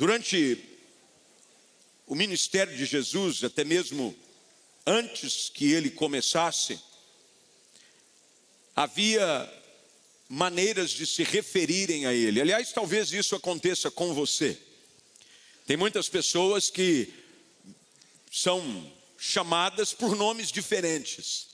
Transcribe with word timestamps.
Durante 0.00 0.58
o 2.06 2.14
ministério 2.14 2.74
de 2.74 2.86
Jesus, 2.86 3.44
até 3.44 3.64
mesmo 3.64 4.16
antes 4.86 5.50
que 5.50 5.72
ele 5.72 5.90
começasse, 5.90 6.80
havia 8.74 9.46
maneiras 10.26 10.92
de 10.92 11.06
se 11.06 11.22
referirem 11.22 12.06
a 12.06 12.14
ele. 12.14 12.40
Aliás, 12.40 12.72
talvez 12.72 13.12
isso 13.12 13.36
aconteça 13.36 13.90
com 13.90 14.14
você. 14.14 14.58
Tem 15.66 15.76
muitas 15.76 16.08
pessoas 16.08 16.70
que 16.70 17.12
são 18.32 18.90
chamadas 19.18 19.92
por 19.92 20.16
nomes 20.16 20.50
diferentes, 20.50 21.48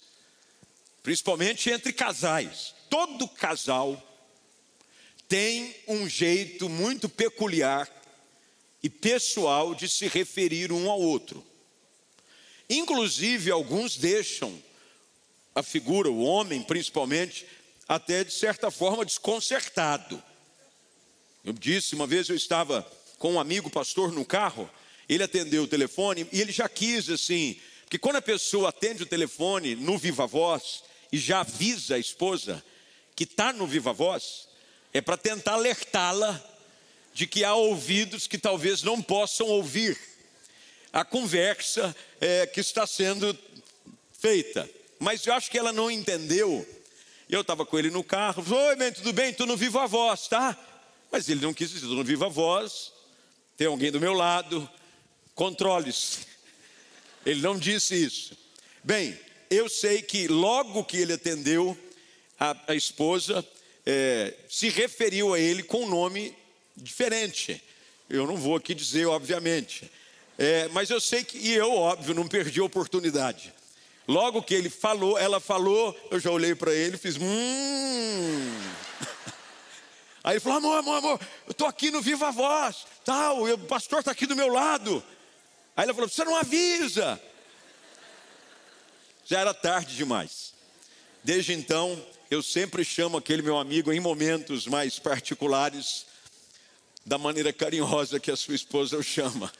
principalmente 1.02 1.68
entre 1.68 1.92
casais. 1.92 2.76
Todo 2.88 3.26
casal 3.26 4.00
tem 5.26 5.74
um 5.88 6.08
jeito 6.08 6.68
muito 6.68 7.08
peculiar 7.08 7.90
e 8.86 8.88
pessoal 8.88 9.74
de 9.74 9.88
se 9.88 10.06
referir 10.06 10.70
um 10.70 10.88
ao 10.88 11.00
outro. 11.00 11.44
Inclusive, 12.70 13.50
alguns 13.50 13.96
deixam 13.96 14.62
a 15.56 15.60
figura, 15.60 16.08
o 16.08 16.22
homem 16.22 16.62
principalmente, 16.62 17.44
até 17.88 18.22
de 18.22 18.32
certa 18.32 18.70
forma 18.70 19.04
desconcertado. 19.04 20.22
Eu 21.44 21.52
disse, 21.52 21.96
uma 21.96 22.06
vez 22.06 22.28
eu 22.28 22.36
estava 22.36 22.88
com 23.18 23.32
um 23.32 23.40
amigo 23.40 23.68
pastor 23.68 24.12
no 24.12 24.24
carro, 24.24 24.70
ele 25.08 25.24
atendeu 25.24 25.64
o 25.64 25.68
telefone 25.68 26.28
e 26.32 26.40
ele 26.40 26.52
já 26.52 26.68
quis 26.68 27.10
assim, 27.10 27.58
porque 27.82 27.98
quando 27.98 28.16
a 28.16 28.22
pessoa 28.22 28.68
atende 28.68 29.02
o 29.02 29.06
telefone 29.06 29.74
no 29.74 29.98
viva 29.98 30.28
voz 30.28 30.84
e 31.10 31.18
já 31.18 31.40
avisa 31.40 31.96
a 31.96 31.98
esposa 31.98 32.64
que 33.16 33.24
está 33.24 33.52
no 33.52 33.66
viva 33.66 33.92
voz, 33.92 34.46
é 34.94 35.00
para 35.00 35.16
tentar 35.16 35.54
alertá-la 35.54 36.55
de 37.16 37.26
que 37.26 37.44
há 37.44 37.54
ouvidos 37.54 38.26
que 38.26 38.36
talvez 38.36 38.82
não 38.82 39.00
possam 39.00 39.46
ouvir 39.46 39.98
a 40.92 41.02
conversa 41.02 41.96
é, 42.20 42.46
que 42.46 42.60
está 42.60 42.86
sendo 42.86 43.34
feita. 44.20 44.68
Mas 44.98 45.26
eu 45.26 45.32
acho 45.32 45.50
que 45.50 45.56
ela 45.56 45.72
não 45.72 45.90
entendeu. 45.90 46.68
Eu 47.30 47.40
estava 47.40 47.64
com 47.64 47.78
ele 47.78 47.88
no 47.88 48.04
carro, 48.04 48.44
oi, 48.54 48.76
man, 48.76 48.92
tudo 48.92 49.14
bem? 49.14 49.30
Estou 49.30 49.46
no 49.46 49.56
Viva 49.56 49.86
Voz, 49.86 50.28
tá? 50.28 50.54
Mas 51.10 51.26
ele 51.30 51.40
não 51.40 51.54
quis 51.54 51.70
dizer, 51.70 51.86
estou 51.86 51.96
no 51.96 52.04
Viva 52.04 52.28
Voz, 52.28 52.92
tem 53.56 53.66
alguém 53.66 53.90
do 53.90 53.98
meu 53.98 54.12
lado, 54.12 54.68
controle-se. 55.34 56.18
Ele 57.24 57.40
não 57.40 57.58
disse 57.58 57.94
isso. 57.94 58.36
Bem, 58.84 59.18
eu 59.48 59.70
sei 59.70 60.02
que 60.02 60.28
logo 60.28 60.84
que 60.84 60.98
ele 60.98 61.14
atendeu 61.14 61.76
a, 62.38 62.54
a 62.68 62.74
esposa, 62.74 63.44
é, 63.86 64.34
se 64.50 64.68
referiu 64.68 65.32
a 65.32 65.40
ele 65.40 65.62
com 65.62 65.84
um 65.84 65.88
nome 65.88 66.36
diferente. 66.76 67.62
Eu 68.08 68.26
não 68.26 68.36
vou 68.36 68.56
aqui 68.56 68.74
dizer, 68.74 69.06
obviamente. 69.06 69.90
É, 70.38 70.68
mas 70.68 70.90
eu 70.90 71.00
sei 71.00 71.24
que, 71.24 71.38
e 71.38 71.54
eu, 71.54 71.72
óbvio, 71.72 72.14
não 72.14 72.28
perdi 72.28 72.60
a 72.60 72.64
oportunidade. 72.64 73.52
Logo 74.06 74.42
que 74.42 74.54
ele 74.54 74.70
falou, 74.70 75.18
ela 75.18 75.40
falou, 75.40 75.96
eu 76.10 76.20
já 76.20 76.30
olhei 76.30 76.54
para 76.54 76.72
ele 76.72 76.94
e 76.94 76.98
fiz, 76.98 77.16
hum. 77.16 78.60
Aí 80.22 80.34
ele 80.34 80.40
falou, 80.40 80.58
amor, 80.58 80.78
amor, 80.78 80.96
amor, 80.98 81.20
eu 81.46 81.52
estou 81.52 81.66
aqui 81.66 81.90
no 81.90 82.00
Viva 82.00 82.30
Voz, 82.30 82.84
tal, 83.04 83.44
o 83.44 83.58
pastor 83.58 84.00
está 84.00 84.10
aqui 84.10 84.26
do 84.26 84.36
meu 84.36 84.48
lado. 84.48 85.02
Aí 85.76 85.84
ela 85.84 85.94
falou, 85.94 86.08
você 86.08 86.24
não 86.24 86.36
avisa. 86.36 87.20
Já 89.24 89.40
era 89.40 89.52
tarde 89.52 89.96
demais. 89.96 90.54
Desde 91.22 91.52
então, 91.52 92.00
eu 92.30 92.42
sempre 92.42 92.84
chamo 92.84 93.16
aquele 93.16 93.42
meu 93.42 93.58
amigo 93.58 93.92
em 93.92 93.98
momentos 93.98 94.66
mais 94.66 94.98
particulares, 94.98 96.06
da 97.06 97.16
maneira 97.16 97.52
carinhosa 97.52 98.18
que 98.18 98.32
a 98.32 98.36
sua 98.36 98.56
esposa 98.56 98.98
o 98.98 99.02
chama. 99.02 99.50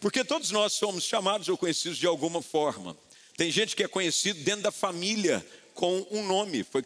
Porque 0.00 0.24
todos 0.24 0.52
nós 0.52 0.72
somos 0.72 1.04
chamados 1.04 1.48
ou 1.48 1.58
conhecidos 1.58 1.98
de 1.98 2.06
alguma 2.06 2.40
forma. 2.40 2.96
Tem 3.36 3.50
gente 3.50 3.74
que 3.74 3.82
é 3.82 3.88
conhecido 3.88 4.40
dentro 4.44 4.62
da 4.62 4.70
família 4.70 5.44
com 5.74 6.06
um 6.10 6.24
nome, 6.24 6.62
foi 6.62 6.84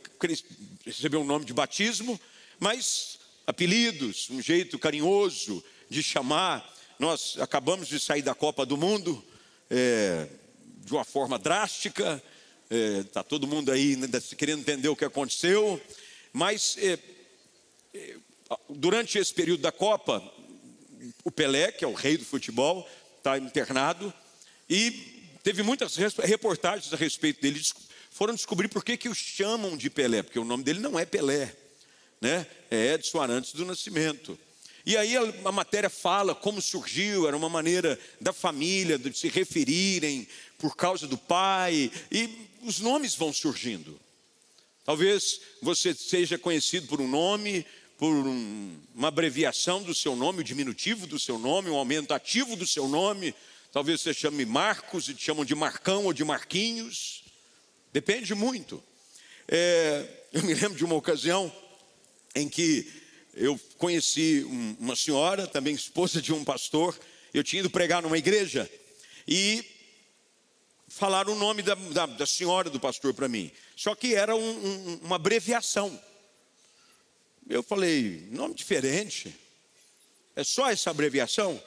recebeu 0.84 1.20
um 1.20 1.24
nome 1.24 1.44
de 1.44 1.52
batismo, 1.52 2.18
mas 2.58 3.18
apelidos, 3.46 4.30
um 4.30 4.40
jeito 4.40 4.78
carinhoso 4.78 5.62
de 5.90 6.02
chamar. 6.02 6.74
Nós 6.98 7.36
acabamos 7.38 7.88
de 7.88 8.00
sair 8.00 8.22
da 8.22 8.34
Copa 8.34 8.64
do 8.64 8.76
Mundo 8.76 9.22
é, 9.68 10.28
de 10.78 10.92
uma 10.92 11.04
forma 11.04 11.38
drástica, 11.38 12.22
Está 12.68 13.20
é, 13.20 13.22
todo 13.22 13.46
mundo 13.46 13.70
aí 13.70 13.96
querendo 14.36 14.58
entender 14.58 14.88
o 14.88 14.96
que 14.96 15.04
aconteceu, 15.04 15.80
mas 16.32 16.76
é, 16.78 16.98
é, 17.94 18.16
durante 18.68 19.18
esse 19.18 19.32
período 19.32 19.62
da 19.62 19.72
Copa, 19.72 20.22
o 21.24 21.30
Pelé, 21.30 21.72
que 21.72 21.84
é 21.84 21.88
o 21.88 21.94
rei 21.94 22.16
do 22.16 22.24
futebol, 22.24 22.88
está 23.18 23.38
internado 23.38 24.12
e 24.68 24.90
teve 25.42 25.62
muitas 25.62 25.96
reportagens 25.96 26.92
a 26.92 26.96
respeito 26.96 27.40
dele. 27.40 27.60
Foram 28.10 28.34
descobrir 28.34 28.68
por 28.68 28.84
que, 28.84 28.96
que 28.96 29.08
o 29.08 29.14
chamam 29.14 29.76
de 29.76 29.90
Pelé, 29.90 30.22
porque 30.22 30.38
o 30.38 30.44
nome 30.44 30.62
dele 30.62 30.80
não 30.80 30.98
é 30.98 31.04
Pelé, 31.04 31.54
né? 32.20 32.46
é 32.70 32.94
Edson 32.94 33.20
Arantes 33.20 33.52
do 33.52 33.64
Nascimento. 33.64 34.38
E 34.84 34.96
aí 34.96 35.16
a, 35.16 35.50
matéria 35.50 35.90
fala 35.90 36.32
como 36.32 36.62
surgiu, 36.62 37.26
era 37.26 37.36
uma 37.36 37.48
maneira 37.48 37.98
da 38.20 38.32
família 38.32 38.96
de 38.96 39.12
se 39.18 39.28
referirem 39.28 40.28
por 40.58 40.76
causa 40.76 41.08
do 41.08 41.18
pai, 41.18 41.90
e 42.10 42.30
os 42.62 42.78
nomes 42.78 43.16
vão 43.16 43.32
surgindo. 43.32 43.98
Talvez 44.84 45.40
você 45.60 45.92
seja 45.92 46.38
conhecido 46.38 46.86
por 46.86 47.00
um 47.00 47.08
nome, 47.08 47.66
por 47.98 48.12
um, 48.12 48.76
uma 48.94 49.08
abreviação 49.08 49.82
do 49.82 49.94
seu 49.94 50.14
nome, 50.14 50.38
o 50.38 50.40
um 50.42 50.44
diminutivo 50.44 51.06
do 51.06 51.18
seu 51.18 51.38
nome, 51.38 51.70
um 51.70 51.76
aumentativo 51.76 52.54
do 52.56 52.66
seu 52.66 52.88
nome. 52.88 53.34
Talvez 53.72 54.00
você 54.00 54.12
chame 54.12 54.44
Marcos 54.44 55.08
e 55.08 55.14
te 55.14 55.24
chamam 55.24 55.44
de 55.44 55.54
Marcão 55.54 56.04
ou 56.04 56.12
de 56.12 56.24
Marquinhos. 56.24 57.24
Depende 57.92 58.34
muito. 58.34 58.82
É, 59.48 60.06
eu 60.32 60.42
me 60.42 60.54
lembro 60.54 60.76
de 60.76 60.84
uma 60.84 60.94
ocasião 60.94 61.52
em 62.34 62.48
que 62.48 62.90
eu 63.34 63.58
conheci 63.78 64.44
uma 64.78 64.96
senhora, 64.96 65.46
também 65.46 65.74
esposa 65.74 66.20
de 66.20 66.32
um 66.32 66.44
pastor. 66.44 66.98
Eu 67.32 67.42
tinha 67.42 67.60
ido 67.60 67.70
pregar 67.70 68.02
numa 68.02 68.18
igreja 68.18 68.70
e 69.26 69.64
falaram 70.88 71.32
o 71.32 71.38
nome 71.38 71.62
da, 71.62 71.74
da, 71.74 72.06
da 72.06 72.26
senhora 72.26 72.70
do 72.70 72.80
pastor 72.80 73.12
para 73.14 73.28
mim. 73.28 73.50
Só 73.74 73.94
que 73.94 74.14
era 74.14 74.34
um, 74.34 74.40
um, 74.40 75.00
uma 75.02 75.16
abreviação. 75.16 76.00
Eu 77.48 77.62
falei, 77.62 78.26
nome 78.30 78.54
diferente. 78.54 79.34
É 80.34 80.42
só 80.42 80.68
essa 80.68 80.90
abreviação? 80.90 81.60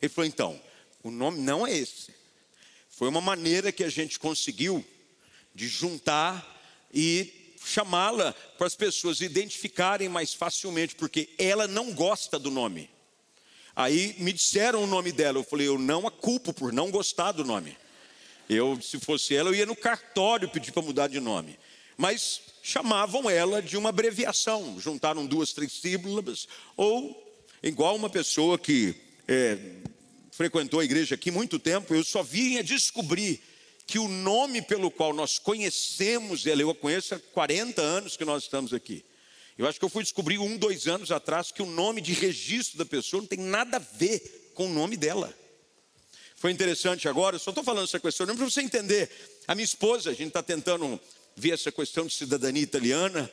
Ele 0.00 0.08
falou, 0.08 0.28
então, 0.28 0.62
o 1.02 1.10
nome 1.10 1.40
não 1.40 1.66
é 1.66 1.76
esse. 1.76 2.14
Foi 2.88 3.08
uma 3.08 3.20
maneira 3.20 3.72
que 3.72 3.82
a 3.82 3.88
gente 3.88 4.18
conseguiu 4.18 4.84
de 5.54 5.66
juntar 5.66 6.52
e 6.92 7.52
chamá-la 7.64 8.32
para 8.56 8.66
as 8.66 8.76
pessoas 8.76 9.20
identificarem 9.20 10.08
mais 10.08 10.32
facilmente, 10.32 10.94
porque 10.94 11.30
ela 11.38 11.66
não 11.66 11.92
gosta 11.92 12.38
do 12.38 12.50
nome. 12.50 12.88
Aí 13.74 14.14
me 14.18 14.32
disseram 14.32 14.84
o 14.84 14.86
nome 14.86 15.10
dela, 15.10 15.38
eu 15.38 15.44
falei, 15.44 15.66
eu 15.66 15.78
não 15.78 16.06
a 16.06 16.10
culpo 16.10 16.52
por 16.52 16.72
não 16.72 16.90
gostar 16.90 17.32
do 17.32 17.44
nome. 17.44 17.76
Eu, 18.48 18.80
se 18.80 19.00
fosse 19.00 19.34
ela, 19.34 19.50
eu 19.50 19.54
ia 19.54 19.66
no 19.66 19.74
cartório 19.74 20.48
pedir 20.48 20.70
para 20.70 20.82
mudar 20.82 21.08
de 21.08 21.18
nome. 21.18 21.58
Mas 21.96 22.40
chamavam 22.62 23.28
ela 23.28 23.60
de 23.60 23.76
uma 23.76 23.90
abreviação, 23.90 24.80
juntaram 24.80 25.26
duas, 25.26 25.52
três 25.52 25.72
sílabas, 25.72 26.48
ou 26.76 27.22
igual 27.62 27.94
uma 27.94 28.10
pessoa 28.10 28.58
que 28.58 28.94
é, 29.28 29.58
frequentou 30.32 30.80
a 30.80 30.84
igreja 30.84 31.14
aqui 31.14 31.30
muito 31.30 31.58
tempo, 31.58 31.94
eu 31.94 32.02
só 32.02 32.22
vinha 32.22 32.62
descobrir 32.64 33.40
que 33.86 33.98
o 33.98 34.08
nome 34.08 34.62
pelo 34.62 34.90
qual 34.90 35.12
nós 35.12 35.38
conhecemos 35.38 36.46
ela, 36.46 36.62
eu 36.62 36.70
a 36.70 36.74
conheço 36.74 37.14
há 37.14 37.18
40 37.18 37.80
anos 37.80 38.16
que 38.16 38.24
nós 38.24 38.44
estamos 38.44 38.72
aqui. 38.72 39.04
Eu 39.56 39.68
acho 39.68 39.78
que 39.78 39.84
eu 39.84 39.90
fui 39.90 40.02
descobrir 40.02 40.38
um, 40.38 40.56
dois 40.56 40.88
anos 40.88 41.12
atrás 41.12 41.52
que 41.52 41.62
o 41.62 41.66
nome 41.66 42.00
de 42.00 42.12
registro 42.12 42.78
da 42.78 42.84
pessoa 42.84 43.20
não 43.20 43.28
tem 43.28 43.38
nada 43.38 43.76
a 43.76 43.80
ver 43.80 44.50
com 44.54 44.66
o 44.66 44.72
nome 44.72 44.96
dela. 44.96 45.32
Foi 46.34 46.50
interessante 46.50 47.08
agora, 47.08 47.36
eu 47.36 47.40
só 47.40 47.50
estou 47.50 47.62
falando 47.62 47.84
essa 47.84 48.00
questão, 48.00 48.26
não 48.26 48.36
para 48.36 48.44
você 48.44 48.60
entender. 48.60 49.08
A 49.46 49.54
minha 49.54 49.64
esposa, 49.64 50.10
a 50.10 50.14
gente 50.14 50.28
está 50.28 50.42
tentando 50.42 51.00
ver 51.36 51.52
essa 51.52 51.72
questão 51.72 52.06
de 52.06 52.14
cidadania 52.14 52.62
italiana, 52.62 53.30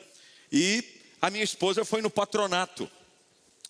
e 0.50 0.84
a 1.20 1.30
minha 1.30 1.44
esposa 1.44 1.84
foi 1.84 2.02
no 2.02 2.10
patronato, 2.10 2.90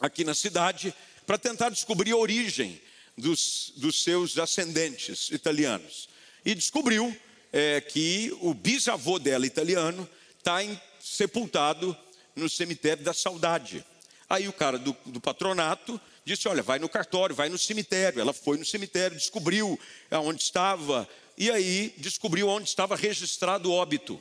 aqui 0.00 0.24
na 0.24 0.34
cidade, 0.34 0.94
para 1.26 1.38
tentar 1.38 1.68
descobrir 1.70 2.12
a 2.12 2.16
origem 2.16 2.80
dos, 3.16 3.72
dos 3.76 4.02
seus 4.02 4.38
ascendentes 4.38 5.30
italianos. 5.30 6.08
E 6.44 6.54
descobriu 6.54 7.16
é, 7.52 7.80
que 7.80 8.36
o 8.40 8.54
bisavô 8.54 9.18
dela, 9.18 9.46
italiano, 9.46 10.08
está 10.38 10.58
sepultado 11.00 11.96
no 12.34 12.48
cemitério 12.48 13.04
da 13.04 13.12
saudade. 13.12 13.84
Aí 14.28 14.48
o 14.48 14.52
cara 14.52 14.78
do, 14.78 14.96
do 15.06 15.20
patronato 15.20 16.00
disse: 16.24 16.48
Olha, 16.48 16.62
vai 16.62 16.78
no 16.78 16.88
cartório, 16.88 17.36
vai 17.36 17.48
no 17.48 17.58
cemitério. 17.58 18.20
Ela 18.20 18.32
foi 18.32 18.56
no 18.56 18.64
cemitério, 18.64 19.16
descobriu 19.16 19.78
onde 20.10 20.42
estava, 20.42 21.08
e 21.42 21.50
aí 21.50 21.94
descobriu 21.98 22.48
onde 22.48 22.68
estava 22.68 22.94
registrado 22.94 23.70
o 23.70 23.74
óbito. 23.74 24.20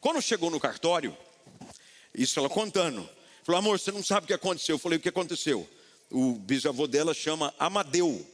Quando 0.00 0.22
chegou 0.22 0.50
no 0.50 0.60
cartório, 0.60 1.16
isso 2.14 2.38
ela 2.38 2.48
contando, 2.48 3.08
falou: 3.44 3.58
Amor, 3.58 3.78
você 3.78 3.90
não 3.90 4.02
sabe 4.02 4.24
o 4.24 4.26
que 4.28 4.34
aconteceu. 4.34 4.76
Eu 4.76 4.78
falei: 4.78 4.98
O 4.98 5.00
que 5.00 5.08
aconteceu? 5.08 5.68
o 6.12 6.34
bisavô 6.34 6.86
dela 6.86 7.14
chama 7.14 7.54
Amadeu. 7.58 8.24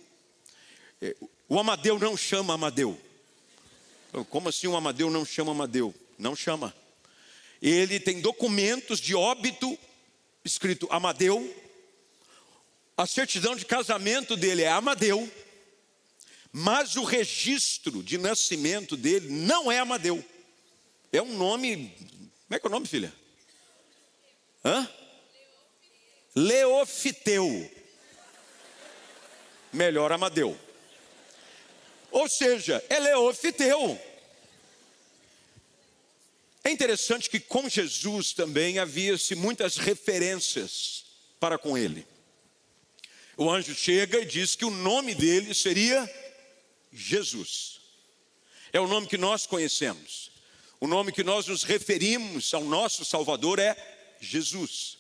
É, 1.01 1.17
o 1.49 1.59
Amadeu 1.59 1.99
não 1.99 2.17
chama 2.17 2.55
Amadeu. 2.55 3.01
Como 4.29 4.49
assim 4.49 4.67
o 4.67 4.77
Amadeu 4.77 5.11
não 5.11 5.25
chama 5.25 5.53
Amadeu? 5.53 5.95
Não 6.19 6.35
chama. 6.35 6.75
Ele 7.63 8.01
tem 8.01 8.21
documentos 8.21 9.01
de 9.01 9.15
óbito 9.15 9.79
escrito 10.45 10.89
Amadeu. 10.91 11.55
A 12.97 13.07
certidão 13.07 13.55
de 13.55 13.65
casamento 13.65 14.37
dele 14.37 14.63
é 14.63 14.69
Amadeu. 14.69 15.31
Mas 16.53 16.97
o 16.97 17.05
registro 17.05 18.03
de 18.03 18.19
nascimento 18.19 18.97
dele 18.97 19.29
não 19.29 19.71
é 19.71 19.79
Amadeu. 19.79 20.25
É 21.13 21.23
um 21.23 21.37
nome. 21.37 21.95
Como 21.99 22.33
é 22.51 22.59
que 22.59 22.67
é 22.67 22.69
o 22.69 22.73
nome, 22.73 22.87
filha? 22.87 23.13
Hã? 24.65 24.89
Leofiteu. 26.35 27.71
Melhor 29.73 30.13
Amadeu. 30.13 30.59
Ou 32.11 32.29
seja, 32.29 32.83
é 32.89 32.99
Leofiteu. 32.99 34.01
É 36.65 36.71
interessante 36.71 37.31
que 37.31 37.41
com 37.41 37.69
Jesus 37.69 38.33
também 38.33 38.79
havia-se 38.79 39.35
muitas 39.35 39.77
referências 39.77 41.05
para 41.39 41.57
com 41.57 41.79
ele. 41.79 42.07
O 43.37 43.51
anjo 43.51 43.75
chega 43.75 44.21
e 44.21 44.25
diz 44.25 44.55
que 44.57 44.65
o 44.65 44.71
nome 44.71 45.15
dele 45.15 45.55
seria 45.55 46.11
Jesus. 46.93 47.81
É 48.73 48.81
o 48.81 48.87
nome 48.87 49.07
que 49.07 49.19
nós 49.19 49.47
conhecemos. 49.47 50.31
O 50.81 50.87
nome 50.87 51.13
que 51.13 51.25
nós 51.25 51.47
nos 51.47 51.63
referimos 51.63 52.53
ao 52.55 52.65
nosso 52.65 53.05
Salvador 53.05 53.59
é 53.59 53.77
Jesus. 54.21 54.99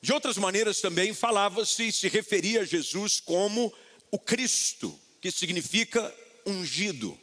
De 0.00 0.12
outras 0.12 0.36
maneiras 0.36 0.80
também 0.80 1.12
falava-se, 1.12 1.90
se 1.90 2.08
referia 2.08 2.60
a 2.60 2.64
Jesus 2.64 3.18
como 3.18 3.72
o 4.10 4.18
Cristo, 4.18 4.98
que 5.20 5.30
significa 5.30 6.14
ungido. 6.46 7.18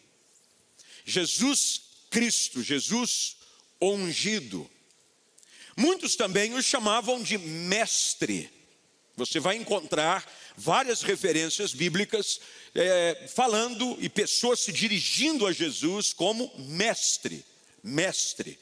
Jesus 1.05 1.81
Cristo, 2.09 2.61
Jesus 2.61 3.37
ungido. 3.81 4.69
Muitos 5.77 6.15
também 6.15 6.53
o 6.53 6.61
chamavam 6.61 7.21
de 7.21 7.37
mestre. 7.37 8.49
Você 9.17 9.39
vai 9.39 9.55
encontrar 9.55 10.25
várias 10.57 11.01
referências 11.01 11.73
bíblicas 11.73 12.39
é, 12.73 13.27
falando 13.33 13.97
e 13.99 14.09
pessoas 14.09 14.59
se 14.59 14.73
dirigindo 14.73 15.47
a 15.47 15.53
Jesus 15.53 16.11
como 16.11 16.51
mestre, 16.57 17.45
mestre. 17.81 18.59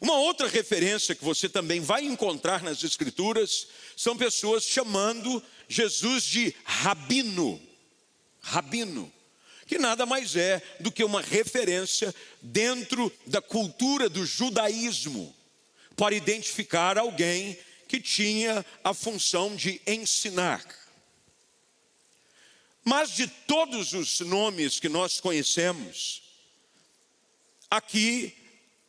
Uma 0.00 0.18
outra 0.18 0.48
referência 0.48 1.14
que 1.14 1.24
você 1.24 1.48
também 1.48 1.80
vai 1.80 2.04
encontrar 2.04 2.62
nas 2.62 2.82
Escrituras 2.82 3.68
são 3.96 4.16
pessoas 4.16 4.64
chamando 4.64 5.42
Jesus 5.68 6.24
de 6.24 6.54
rabino, 6.64 7.60
rabino, 8.40 9.12
que 9.66 9.78
nada 9.78 10.04
mais 10.04 10.36
é 10.36 10.60
do 10.80 10.90
que 10.90 11.04
uma 11.04 11.20
referência 11.20 12.14
dentro 12.40 13.12
da 13.26 13.40
cultura 13.40 14.08
do 14.08 14.26
judaísmo, 14.26 15.34
para 15.94 16.14
identificar 16.14 16.98
alguém 16.98 17.56
que 17.92 18.00
tinha 18.00 18.64
a 18.82 18.94
função 18.94 19.54
de 19.54 19.78
ensinar. 19.86 20.64
Mas 22.82 23.10
de 23.14 23.26
todos 23.26 23.92
os 23.92 24.18
nomes 24.20 24.80
que 24.80 24.88
nós 24.88 25.20
conhecemos, 25.20 26.22
aqui 27.70 28.34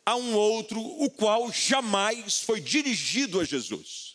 há 0.06 0.16
um 0.16 0.34
outro, 0.34 0.80
o 0.80 1.10
qual 1.10 1.52
jamais 1.52 2.40
foi 2.40 2.62
dirigido 2.62 3.40
a 3.40 3.44
Jesus. 3.44 4.14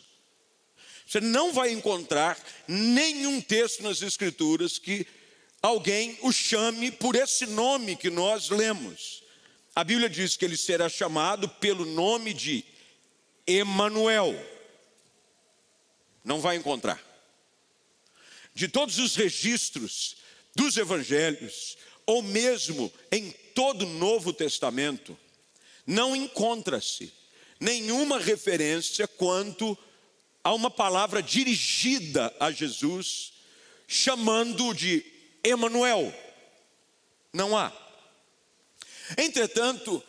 Você 1.05 1.21
não 1.21 1.53
vai 1.53 1.71
encontrar 1.71 2.35
nenhum 2.67 3.39
texto 3.39 3.83
nas 3.83 4.01
Escrituras 4.01 4.79
que 4.79 5.05
alguém 5.61 6.17
o 6.23 6.31
chame 6.31 6.89
por 6.89 7.15
esse 7.15 7.45
nome 7.45 7.95
que 7.95 8.09
nós 8.09 8.49
lemos. 8.49 9.21
A 9.75 9.83
Bíblia 9.83 10.09
diz 10.09 10.35
que 10.35 10.45
ele 10.45 10.57
será 10.57 10.89
chamado 10.89 11.47
pelo 11.47 11.85
nome 11.85 12.33
de 12.33 12.65
Emanuel. 13.45 14.58
Não 16.29 16.39
vai 16.39 16.57
encontrar 16.57 17.03
de 18.53 18.67
todos 18.67 18.99
os 18.99 19.15
registros 19.15 20.17
dos 20.55 20.77
evangelhos, 20.77 21.75
ou 22.05 22.21
mesmo 22.21 22.93
em 23.11 23.31
todo 23.55 23.83
o 23.83 23.93
Novo 23.97 24.31
Testamento, 24.31 25.17
não 25.87 26.15
encontra-se 26.15 27.11
nenhuma 27.59 28.19
referência 28.19 29.07
quanto 29.07 29.75
a 30.43 30.53
uma 30.53 30.69
palavra 30.69 31.23
dirigida 31.23 32.31
a 32.39 32.51
Jesus, 32.51 33.33
chamando 33.87 34.71
de 34.75 35.03
Emanuel. 35.43 36.13
Não 37.33 37.57
há. 37.57 37.73
Entretanto, 39.17 40.03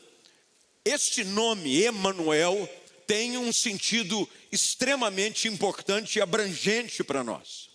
este 0.84 1.24
nome 1.24 1.82
Emanuel 1.82 2.68
tem 3.10 3.36
um 3.36 3.52
sentido 3.52 4.28
extremamente 4.52 5.48
importante 5.48 6.16
e 6.16 6.22
abrangente 6.22 7.02
para 7.02 7.24
nós. 7.24 7.68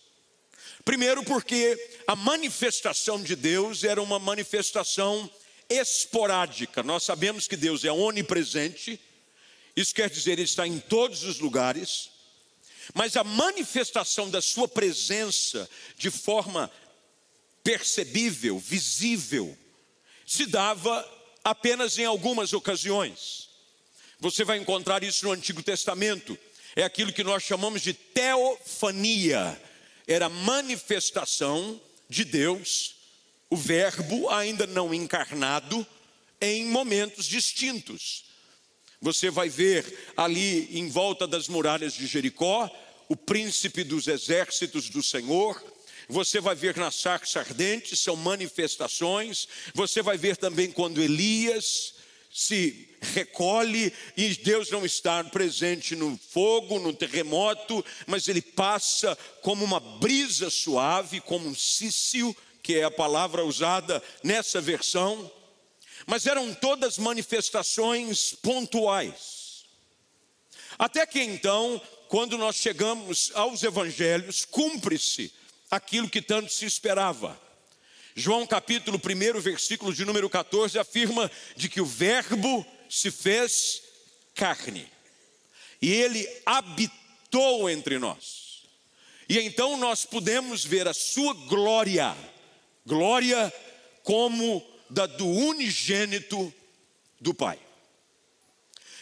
Primeiro, 0.82 1.22
porque 1.24 1.76
a 2.06 2.16
manifestação 2.16 3.22
de 3.22 3.36
Deus 3.36 3.84
era 3.84 4.00
uma 4.00 4.18
manifestação 4.18 5.30
esporádica. 5.68 6.82
Nós 6.82 7.02
sabemos 7.02 7.46
que 7.46 7.54
Deus 7.54 7.84
é 7.84 7.92
onipresente, 7.92 8.98
isso 9.76 9.94
quer 9.94 10.08
dizer, 10.08 10.32
Ele 10.32 10.44
está 10.44 10.66
em 10.66 10.80
todos 10.80 11.22
os 11.22 11.38
lugares, 11.38 12.08
mas 12.94 13.14
a 13.14 13.22
manifestação 13.22 14.30
da 14.30 14.40
Sua 14.40 14.66
presença 14.66 15.68
de 15.98 16.10
forma 16.10 16.72
percebível, 17.62 18.58
visível, 18.58 19.54
se 20.26 20.46
dava 20.46 21.06
apenas 21.44 21.98
em 21.98 22.06
algumas 22.06 22.54
ocasiões. 22.54 23.46
Você 24.18 24.44
vai 24.44 24.58
encontrar 24.58 25.02
isso 25.02 25.26
no 25.26 25.32
Antigo 25.32 25.62
Testamento, 25.62 26.38
é 26.74 26.82
aquilo 26.82 27.12
que 27.12 27.24
nós 27.24 27.42
chamamos 27.42 27.82
de 27.82 27.92
teofania. 27.92 29.60
Era 30.06 30.28
manifestação 30.28 31.80
de 32.08 32.24
Deus, 32.24 32.96
o 33.50 33.56
Verbo 33.56 34.30
ainda 34.30 34.66
não 34.66 34.94
encarnado, 34.94 35.86
em 36.40 36.66
momentos 36.66 37.26
distintos. 37.26 38.24
Você 39.00 39.30
vai 39.30 39.48
ver 39.48 40.12
ali 40.16 40.78
em 40.78 40.88
volta 40.88 41.26
das 41.26 41.48
muralhas 41.48 41.94
de 41.94 42.06
Jericó, 42.06 42.70
o 43.08 43.16
príncipe 43.16 43.84
dos 43.84 44.06
exércitos 44.06 44.88
do 44.88 45.02
Senhor, 45.02 45.62
você 46.08 46.40
vai 46.40 46.54
ver 46.54 46.76
na 46.76 46.90
sarça 46.90 47.40
ardente, 47.40 47.96
são 47.96 48.16
manifestações, 48.16 49.48
você 49.74 50.02
vai 50.02 50.16
ver 50.16 50.36
também 50.36 50.70
quando 50.70 51.02
Elias 51.02 51.95
se 52.36 52.90
recolhe 53.00 53.90
e 54.14 54.34
Deus 54.34 54.70
não 54.70 54.84
está 54.84 55.24
presente 55.24 55.96
no 55.96 56.18
fogo, 56.18 56.78
no 56.78 56.92
terremoto, 56.92 57.82
mas 58.06 58.28
ele 58.28 58.42
passa 58.42 59.16
como 59.40 59.64
uma 59.64 59.80
brisa 59.80 60.50
suave, 60.50 61.18
como 61.22 61.48
um 61.48 61.54
cício, 61.54 62.36
que 62.62 62.74
é 62.74 62.84
a 62.84 62.90
palavra 62.90 63.42
usada 63.42 64.02
nessa 64.22 64.60
versão. 64.60 65.32
Mas 66.06 66.26
eram 66.26 66.52
todas 66.52 66.98
manifestações 66.98 68.34
pontuais. 68.42 69.64
Até 70.78 71.06
que 71.06 71.22
então, 71.22 71.80
quando 72.06 72.36
nós 72.36 72.56
chegamos 72.56 73.30
aos 73.32 73.62
evangelhos, 73.62 74.44
cumpre-se 74.44 75.32
aquilo 75.70 76.10
que 76.10 76.20
tanto 76.20 76.52
se 76.52 76.66
esperava. 76.66 77.45
João 78.18 78.46
capítulo 78.46 78.98
1, 78.98 79.40
versículo 79.42 79.92
de 79.92 80.02
número 80.02 80.30
14, 80.30 80.78
afirma 80.78 81.30
de 81.54 81.68
que 81.68 81.82
o 81.82 81.84
verbo 81.84 82.64
se 82.88 83.10
fez 83.10 83.82
carne. 84.34 84.90
E 85.82 85.92
ele 85.92 86.26
habitou 86.46 87.68
entre 87.68 87.98
nós. 87.98 88.62
E 89.28 89.38
então 89.38 89.76
nós 89.76 90.06
pudemos 90.06 90.64
ver 90.64 90.88
a 90.88 90.94
sua 90.94 91.34
glória, 91.34 92.16
glória 92.86 93.52
como 94.02 94.66
da 94.88 95.04
do 95.04 95.28
unigênito 95.28 96.50
do 97.20 97.34
Pai. 97.34 97.58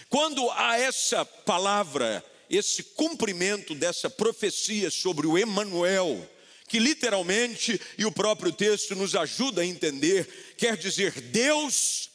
Quando 0.08 0.50
há 0.50 0.76
essa 0.76 1.24
palavra, 1.24 2.24
esse 2.50 2.82
cumprimento 2.82 3.76
dessa 3.76 4.10
profecia 4.10 4.90
sobre 4.90 5.24
o 5.24 5.38
Emanuel, 5.38 6.28
que 6.68 6.78
literalmente, 6.78 7.80
e 7.98 8.04
o 8.04 8.12
próprio 8.12 8.52
texto 8.52 8.94
nos 8.94 9.14
ajuda 9.14 9.62
a 9.62 9.66
entender, 9.66 10.54
quer 10.56 10.76
dizer 10.76 11.12
Deus 11.20 12.10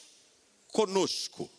conosco. 0.68 1.50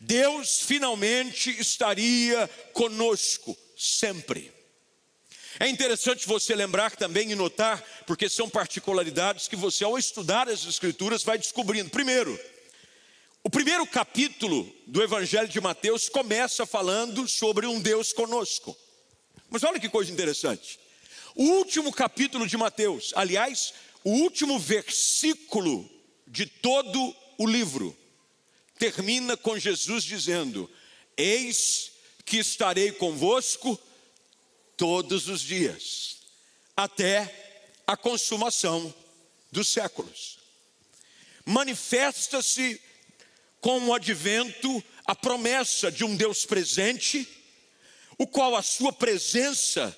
Deus 0.00 0.60
finalmente 0.60 1.50
estaria 1.58 2.48
conosco 2.72 3.56
sempre. 3.76 4.52
É 5.60 5.68
interessante 5.68 6.26
você 6.26 6.54
lembrar 6.54 6.94
também 6.94 7.32
e 7.32 7.34
notar, 7.34 7.82
porque 8.06 8.28
são 8.28 8.48
particularidades 8.48 9.48
que 9.48 9.56
você, 9.56 9.82
ao 9.82 9.98
estudar 9.98 10.48
as 10.48 10.64
Escrituras, 10.64 11.24
vai 11.24 11.36
descobrindo. 11.36 11.90
Primeiro, 11.90 12.38
o 13.42 13.50
primeiro 13.50 13.84
capítulo 13.86 14.72
do 14.86 15.02
Evangelho 15.02 15.48
de 15.48 15.60
Mateus 15.60 16.08
começa 16.08 16.64
falando 16.64 17.26
sobre 17.26 17.66
um 17.66 17.80
Deus 17.80 18.12
conosco. 18.12 18.76
Mas 19.50 19.64
olha 19.64 19.80
que 19.80 19.88
coisa 19.88 20.12
interessante. 20.12 20.78
O 21.34 21.44
último 21.44 21.92
capítulo 21.92 22.46
de 22.46 22.56
Mateus, 22.56 23.12
aliás, 23.14 23.74
o 24.04 24.10
último 24.10 24.58
versículo 24.58 25.88
de 26.26 26.46
todo 26.46 27.14
o 27.36 27.46
livro, 27.46 27.96
termina 28.78 29.36
com 29.36 29.58
Jesus 29.58 30.04
dizendo: 30.04 30.70
Eis 31.16 31.92
que 32.24 32.38
estarei 32.38 32.92
convosco 32.92 33.78
todos 34.76 35.28
os 35.28 35.40
dias, 35.40 36.18
até 36.76 37.62
a 37.86 37.96
consumação 37.96 38.94
dos 39.50 39.68
séculos. 39.68 40.38
Manifesta-se 41.44 42.80
com 43.60 43.88
o 43.88 43.94
advento 43.94 44.84
a 45.06 45.14
promessa 45.14 45.90
de 45.90 46.04
um 46.04 46.14
Deus 46.14 46.44
presente, 46.44 47.26
o 48.18 48.26
qual 48.26 48.54
a 48.54 48.62
sua 48.62 48.92
presença 48.92 49.96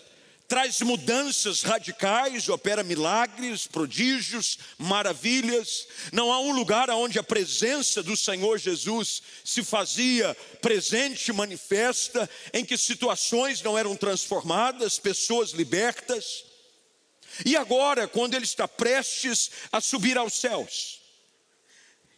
traz 0.51 0.81
mudanças 0.81 1.63
radicais, 1.63 2.49
opera 2.49 2.83
milagres, 2.83 3.69
prodígios, 3.69 4.59
maravilhas. 4.77 5.87
Não 6.13 6.33
há 6.33 6.41
um 6.41 6.51
lugar 6.51 6.91
onde 6.91 7.21
a 7.21 7.23
presença 7.23 8.03
do 8.03 8.17
Senhor 8.17 8.59
Jesus 8.59 9.23
se 9.45 9.63
fazia 9.63 10.37
presente, 10.61 11.33
manifesta, 11.33 12.29
em 12.53 12.65
que 12.65 12.77
situações 12.77 13.63
não 13.63 13.79
eram 13.79 13.95
transformadas, 13.95 14.99
pessoas 14.99 15.51
libertas. 15.51 16.45
E 17.47 17.57
agora, 17.57 18.09
quando 18.09 18.35
ele 18.35 18.45
está 18.45 18.67
prestes 18.67 19.53
a 19.71 19.81
subir 19.81 20.19
aos 20.19 20.35
céus, 20.35 21.01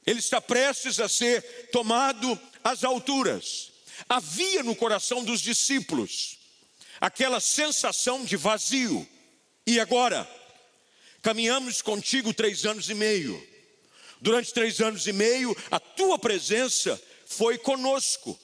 ele 0.06 0.20
está 0.20 0.40
prestes 0.40 1.00
a 1.00 1.08
ser 1.08 1.68
tomado 1.70 2.40
às 2.64 2.82
alturas. 2.82 3.72
Havia 4.08 4.62
no 4.62 4.74
coração 4.74 5.22
dos 5.22 5.42
discípulos 5.42 6.40
aquela 7.02 7.40
sensação 7.40 8.24
de 8.24 8.36
vazio. 8.36 9.06
E 9.66 9.80
agora? 9.80 10.28
Caminhamos 11.20 11.82
contigo 11.82 12.32
três 12.32 12.64
anos 12.64 12.88
e 12.88 12.94
meio. 12.94 13.44
Durante 14.20 14.54
três 14.54 14.80
anos 14.80 15.04
e 15.08 15.12
meio, 15.12 15.56
a 15.68 15.80
tua 15.80 16.16
presença 16.16 17.00
foi 17.26 17.58
conosco. 17.58 18.38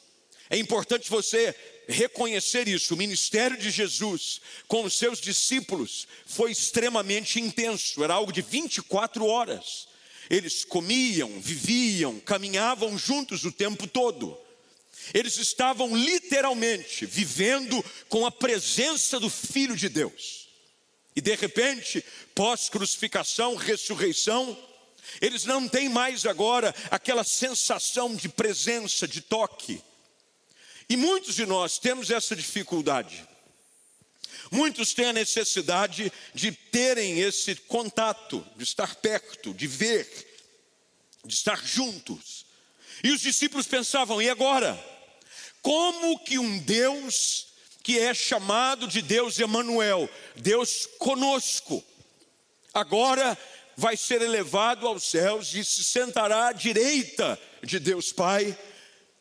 É 0.51 0.59
importante 0.59 1.09
você 1.09 1.55
reconhecer 1.87 2.67
isso. 2.67 2.95
O 2.95 2.97
ministério 2.97 3.57
de 3.57 3.71
Jesus 3.71 4.41
com 4.67 4.83
os 4.83 4.99
seus 4.99 5.21
discípulos 5.21 6.09
foi 6.27 6.51
extremamente 6.51 7.41
intenso, 7.41 8.03
era 8.03 8.15
algo 8.15 8.33
de 8.33 8.43
24 8.43 9.25
horas. 9.25 9.87
Eles 10.29 10.65
comiam, 10.65 11.41
viviam, 11.41 12.19
caminhavam 12.19 12.99
juntos 12.99 13.45
o 13.45 13.53
tempo 13.53 13.87
todo. 13.87 14.37
Eles 15.15 15.37
estavam 15.39 15.97
literalmente 15.97 17.07
vivendo 17.07 17.85
com 18.09 18.27
a 18.27 18.31
presença 18.31 19.19
do 19.19 19.31
Filho 19.31 19.77
de 19.77 19.89
Deus. 19.89 20.49
E 21.15 21.21
de 21.21 21.35
repente, 21.35 22.05
pós-crucificação, 22.35 23.57
ressurreição, 23.57 24.57
eles 25.21 25.45
não 25.45 25.69
têm 25.69 25.89
mais 25.89 26.27
agora 26.27 26.75
aquela 26.91 27.25
sensação 27.25 28.15
de 28.15 28.29
presença, 28.29 29.09
de 29.09 29.21
toque. 29.21 29.83
E 30.89 30.97
muitos 30.97 31.35
de 31.35 31.45
nós 31.45 31.79
temos 31.79 32.11
essa 32.11 32.37
dificuldade. 32.37 33.27
Muitos 34.51 34.95
têm 34.95 35.07
a 35.07 35.13
necessidade 35.13 36.13
de 36.35 36.53
terem 36.53 37.21
esse 37.21 37.55
contato, 37.55 38.45
de 38.57 38.65
estar 38.65 38.95
perto, 38.97 39.53
de 39.53 39.67
ver, 39.67 40.07
de 41.25 41.35
estar 41.35 41.63
juntos. 41.65 42.47
E 43.03 43.11
os 43.11 43.21
discípulos 43.21 43.67
pensavam: 43.67 44.23
e 44.23 44.31
agora? 44.31 44.79
Como 45.69 46.19
que 46.21 46.39
um 46.39 46.59
Deus 46.61 47.49
que 47.83 47.99
é 47.99 48.15
chamado 48.15 48.89
de 48.89 49.03
Deus 49.03 49.39
Emanuel, 49.39 50.09
Deus 50.35 50.89
conosco, 50.99 51.85
agora 52.73 53.37
vai 53.77 53.95
ser 53.95 54.23
elevado 54.23 54.89
aos 54.89 55.05
céus 55.05 55.53
e 55.53 55.63
se 55.63 55.85
sentará 55.85 56.49
à 56.49 56.53
direita 56.53 57.39
de 57.63 57.79
Deus 57.79 58.11
Pai 58.11 58.59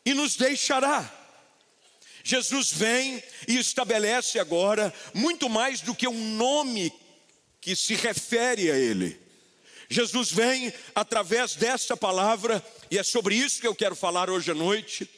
e 0.06 0.14
nos 0.14 0.36
deixará. 0.36 1.14
Jesus 2.24 2.72
vem 2.72 3.22
e 3.46 3.58
estabelece 3.58 4.38
agora 4.38 4.90
muito 5.12 5.50
mais 5.50 5.82
do 5.82 5.94
que 5.94 6.08
um 6.08 6.34
nome 6.34 6.90
que 7.60 7.76
se 7.76 7.94
refere 7.94 8.70
a 8.70 8.74
Ele. 8.74 9.20
Jesus 9.90 10.32
vem 10.32 10.72
através 10.94 11.56
dessa 11.56 11.94
palavra, 11.94 12.64
e 12.90 12.96
é 12.96 13.02
sobre 13.02 13.34
isso 13.34 13.60
que 13.60 13.66
eu 13.66 13.74
quero 13.74 13.94
falar 13.94 14.30
hoje 14.30 14.50
à 14.50 14.54
noite 14.54 15.17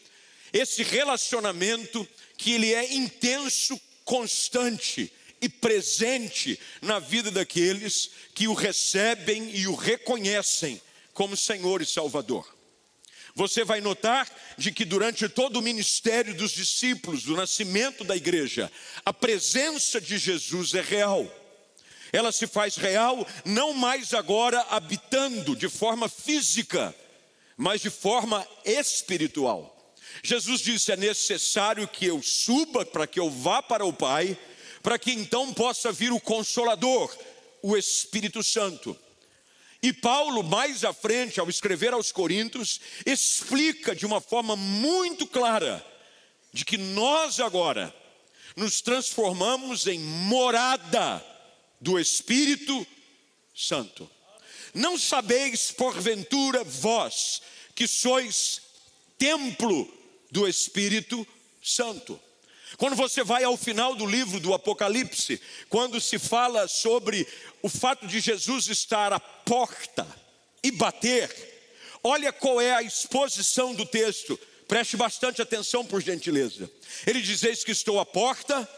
esse 0.52 0.82
relacionamento 0.82 2.06
que 2.36 2.52
ele 2.52 2.72
é 2.72 2.94
intenso, 2.94 3.80
constante 4.04 5.12
e 5.40 5.48
presente 5.48 6.58
na 6.82 6.98
vida 6.98 7.30
daqueles 7.30 8.10
que 8.34 8.48
o 8.48 8.54
recebem 8.54 9.50
e 9.54 9.66
o 9.66 9.74
reconhecem 9.74 10.80
como 11.14 11.36
Senhor 11.36 11.80
e 11.80 11.86
Salvador. 11.86 12.46
Você 13.34 13.64
vai 13.64 13.80
notar 13.80 14.28
de 14.58 14.72
que 14.72 14.84
durante 14.84 15.28
todo 15.28 15.58
o 15.58 15.62
ministério 15.62 16.34
dos 16.34 16.50
discípulos, 16.52 17.22
do 17.22 17.36
nascimento 17.36 18.04
da 18.04 18.16
igreja, 18.16 18.70
a 19.04 19.12
presença 19.12 20.00
de 20.00 20.18
Jesus 20.18 20.74
é 20.74 20.82
real. 20.82 21.26
Ela 22.12 22.32
se 22.32 22.46
faz 22.46 22.76
real 22.76 23.26
não 23.44 23.72
mais 23.72 24.12
agora 24.14 24.60
habitando 24.68 25.54
de 25.54 25.68
forma 25.68 26.08
física, 26.08 26.94
mas 27.56 27.80
de 27.80 27.88
forma 27.88 28.46
espiritual. 28.64 29.79
Jesus 30.22 30.60
disse: 30.60 30.92
é 30.92 30.96
necessário 30.96 31.86
que 31.88 32.06
eu 32.06 32.22
suba 32.22 32.84
para 32.84 33.06
que 33.06 33.18
eu 33.18 33.30
vá 33.30 33.62
para 33.62 33.84
o 33.84 33.92
Pai, 33.92 34.36
para 34.82 34.98
que 34.98 35.12
então 35.12 35.52
possa 35.52 35.92
vir 35.92 36.12
o 36.12 36.20
Consolador, 36.20 37.14
o 37.62 37.76
Espírito 37.76 38.42
Santo. 38.42 38.96
E 39.82 39.92
Paulo, 39.92 40.42
mais 40.42 40.84
à 40.84 40.92
frente, 40.92 41.40
ao 41.40 41.48
escrever 41.48 41.94
aos 41.94 42.12
Coríntios, 42.12 42.80
explica 43.06 43.94
de 43.96 44.04
uma 44.04 44.20
forma 44.20 44.54
muito 44.54 45.26
clara 45.26 45.84
de 46.52 46.64
que 46.64 46.76
nós 46.76 47.40
agora 47.40 47.94
nos 48.56 48.80
transformamos 48.82 49.86
em 49.86 49.98
morada 49.98 51.24
do 51.80 51.98
Espírito 51.98 52.86
Santo. 53.54 54.10
Não 54.74 54.98
sabeis, 54.98 55.70
porventura, 55.72 56.62
vós, 56.62 57.40
que 57.74 57.88
sois 57.88 58.60
templo 59.16 59.99
do 60.30 60.46
Espírito 60.48 61.26
Santo. 61.62 62.20
Quando 62.76 62.96
você 62.96 63.22
vai 63.22 63.44
ao 63.44 63.56
final 63.56 63.94
do 63.94 64.06
livro 64.06 64.38
do 64.38 64.54
Apocalipse, 64.54 65.40
quando 65.68 66.00
se 66.00 66.18
fala 66.18 66.68
sobre 66.68 67.26
o 67.62 67.68
fato 67.68 68.06
de 68.06 68.20
Jesus 68.20 68.68
estar 68.68 69.12
à 69.12 69.20
porta 69.20 70.06
e 70.62 70.70
bater, 70.70 71.30
olha 72.02 72.32
qual 72.32 72.60
é 72.60 72.72
a 72.72 72.82
exposição 72.82 73.74
do 73.74 73.84
texto. 73.84 74.38
Preste 74.68 74.96
bastante 74.96 75.42
atenção, 75.42 75.84
por 75.84 76.00
gentileza. 76.00 76.70
Ele 77.06 77.20
diz: 77.20 77.42
Eis 77.42 77.64
que 77.64 77.72
estou 77.72 77.98
à 77.98 78.06
porta 78.06 78.68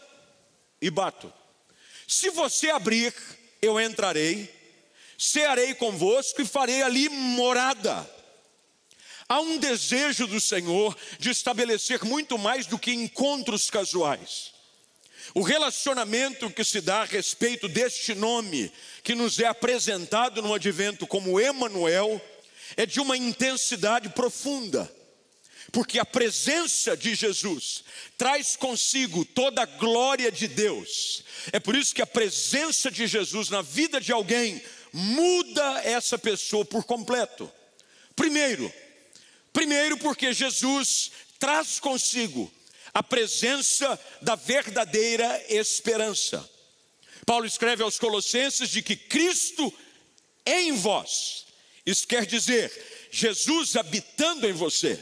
e 0.80 0.90
bato. 0.90 1.32
Se 2.08 2.30
você 2.30 2.70
abrir, 2.70 3.14
eu 3.60 3.78
entrarei, 3.80 4.52
cearei 5.18 5.74
convosco 5.74 6.40
e 6.40 6.46
farei 6.46 6.82
ali 6.82 7.08
morada. 7.08 8.08
Há 9.32 9.40
um 9.40 9.56
desejo 9.56 10.26
do 10.26 10.38
Senhor 10.38 10.94
de 11.18 11.30
estabelecer 11.30 12.04
muito 12.04 12.36
mais 12.36 12.66
do 12.66 12.78
que 12.78 12.92
encontros 12.92 13.70
casuais. 13.70 14.52
O 15.34 15.40
relacionamento 15.40 16.50
que 16.50 16.62
se 16.62 16.82
dá 16.82 17.00
a 17.00 17.06
respeito 17.06 17.66
deste 17.66 18.14
nome, 18.14 18.70
que 19.02 19.14
nos 19.14 19.40
é 19.40 19.46
apresentado 19.46 20.42
no 20.42 20.52
advento 20.52 21.06
como 21.06 21.40
Emanuel, 21.40 22.20
é 22.76 22.84
de 22.84 23.00
uma 23.00 23.16
intensidade 23.16 24.10
profunda. 24.10 24.94
Porque 25.72 25.98
a 25.98 26.04
presença 26.04 26.94
de 26.94 27.14
Jesus 27.14 27.84
traz 28.18 28.54
consigo 28.54 29.24
toda 29.24 29.62
a 29.62 29.66
glória 29.66 30.30
de 30.30 30.46
Deus. 30.46 31.24
É 31.52 31.58
por 31.58 31.74
isso 31.74 31.94
que 31.94 32.02
a 32.02 32.06
presença 32.06 32.90
de 32.90 33.06
Jesus 33.06 33.48
na 33.48 33.62
vida 33.62 33.98
de 33.98 34.12
alguém 34.12 34.62
muda 34.92 35.80
essa 35.84 36.18
pessoa 36.18 36.66
por 36.66 36.84
completo. 36.84 37.50
Primeiro, 38.14 38.70
Primeiro, 39.52 39.98
porque 39.98 40.32
Jesus 40.32 41.10
traz 41.38 41.78
consigo 41.78 42.52
a 42.94 43.02
presença 43.02 43.98
da 44.20 44.34
verdadeira 44.34 45.44
esperança. 45.48 46.48
Paulo 47.24 47.46
escreve 47.46 47.82
aos 47.82 47.98
Colossenses 47.98 48.70
de 48.70 48.82
que 48.82 48.96
Cristo 48.96 49.72
é 50.44 50.62
em 50.62 50.72
vós. 50.72 51.46
Isso 51.84 52.06
quer 52.06 52.26
dizer, 52.26 52.70
Jesus 53.10 53.76
habitando 53.76 54.48
em 54.48 54.52
você. 54.52 54.98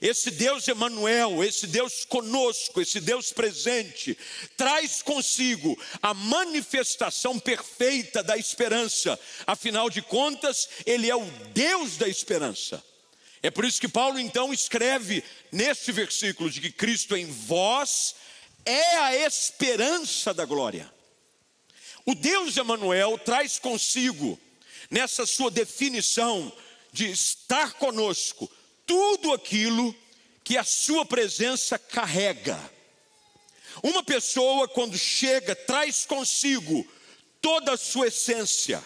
Esse 0.00 0.30
Deus 0.30 0.66
Emanuel, 0.66 1.44
esse 1.44 1.66
Deus 1.66 2.06
conosco, 2.06 2.80
esse 2.80 3.00
Deus 3.00 3.32
presente, 3.32 4.16
traz 4.56 5.02
consigo 5.02 5.78
a 6.00 6.14
manifestação 6.14 7.38
perfeita 7.38 8.22
da 8.22 8.36
esperança. 8.36 9.18
Afinal 9.46 9.90
de 9.90 10.00
contas, 10.00 10.68
ele 10.86 11.10
é 11.10 11.14
o 11.14 11.24
Deus 11.52 11.98
da 11.98 12.08
esperança. 12.08 12.82
É 13.42 13.50
por 13.50 13.64
isso 13.64 13.80
que 13.80 13.88
Paulo 13.88 14.18
então 14.18 14.52
escreve 14.52 15.24
neste 15.50 15.92
versículo 15.92 16.50
de 16.50 16.60
que 16.60 16.70
Cristo 16.70 17.16
em 17.16 17.26
vós 17.26 18.14
é 18.64 18.96
a 18.98 19.16
esperança 19.16 20.34
da 20.34 20.44
glória. 20.44 20.92
O 22.04 22.14
Deus 22.14 22.56
Emanuel 22.56 23.18
traz 23.18 23.58
consigo, 23.58 24.38
nessa 24.90 25.24
sua 25.24 25.50
definição 25.50 26.52
de 26.92 27.10
estar 27.10 27.74
conosco, 27.74 28.50
tudo 28.84 29.32
aquilo 29.32 29.94
que 30.42 30.58
a 30.58 30.64
sua 30.64 31.06
presença 31.06 31.78
carrega. 31.78 32.58
Uma 33.82 34.02
pessoa, 34.02 34.68
quando 34.68 34.98
chega, 34.98 35.54
traz 35.54 36.04
consigo 36.04 36.86
toda 37.40 37.72
a 37.72 37.78
sua 37.78 38.08
essência. 38.08 38.84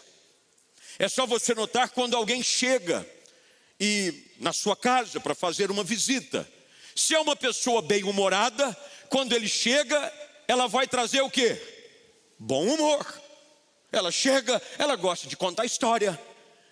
É 0.98 1.08
só 1.08 1.26
você 1.26 1.54
notar 1.54 1.90
quando 1.90 2.16
alguém 2.16 2.42
chega 2.42 3.08
e 3.80 4.33
na 4.44 4.52
sua 4.52 4.76
casa 4.76 5.18
para 5.18 5.34
fazer 5.34 5.70
uma 5.70 5.82
visita. 5.82 6.46
Se 6.94 7.14
é 7.14 7.18
uma 7.18 7.34
pessoa 7.34 7.80
bem-humorada, 7.80 8.76
quando 9.08 9.32
ele 9.32 9.48
chega, 9.48 10.12
ela 10.46 10.68
vai 10.68 10.86
trazer 10.86 11.22
o 11.22 11.30
quê? 11.30 11.58
Bom 12.38 12.66
humor. 12.66 13.22
Ela 13.90 14.12
chega, 14.12 14.60
ela 14.78 14.96
gosta 14.96 15.26
de 15.26 15.34
contar 15.34 15.64
história. 15.64 16.20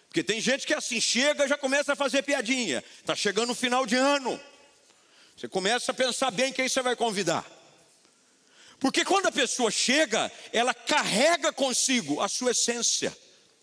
Porque 0.06 0.22
tem 0.22 0.38
gente 0.38 0.66
que 0.66 0.74
assim 0.74 1.00
chega 1.00 1.48
já 1.48 1.56
começa 1.56 1.94
a 1.94 1.96
fazer 1.96 2.22
piadinha. 2.22 2.84
Tá 3.06 3.16
chegando 3.16 3.52
o 3.52 3.54
final 3.54 3.86
de 3.86 3.96
ano. 3.96 4.38
Você 5.34 5.48
começa 5.48 5.92
a 5.92 5.94
pensar 5.94 6.30
bem 6.30 6.52
quem 6.52 6.68
você 6.68 6.82
vai 6.82 6.94
convidar. 6.94 7.50
Porque 8.78 9.02
quando 9.02 9.28
a 9.28 9.32
pessoa 9.32 9.70
chega, 9.70 10.30
ela 10.52 10.74
carrega 10.74 11.50
consigo 11.54 12.20
a 12.20 12.28
sua 12.28 12.50
essência, 12.50 13.16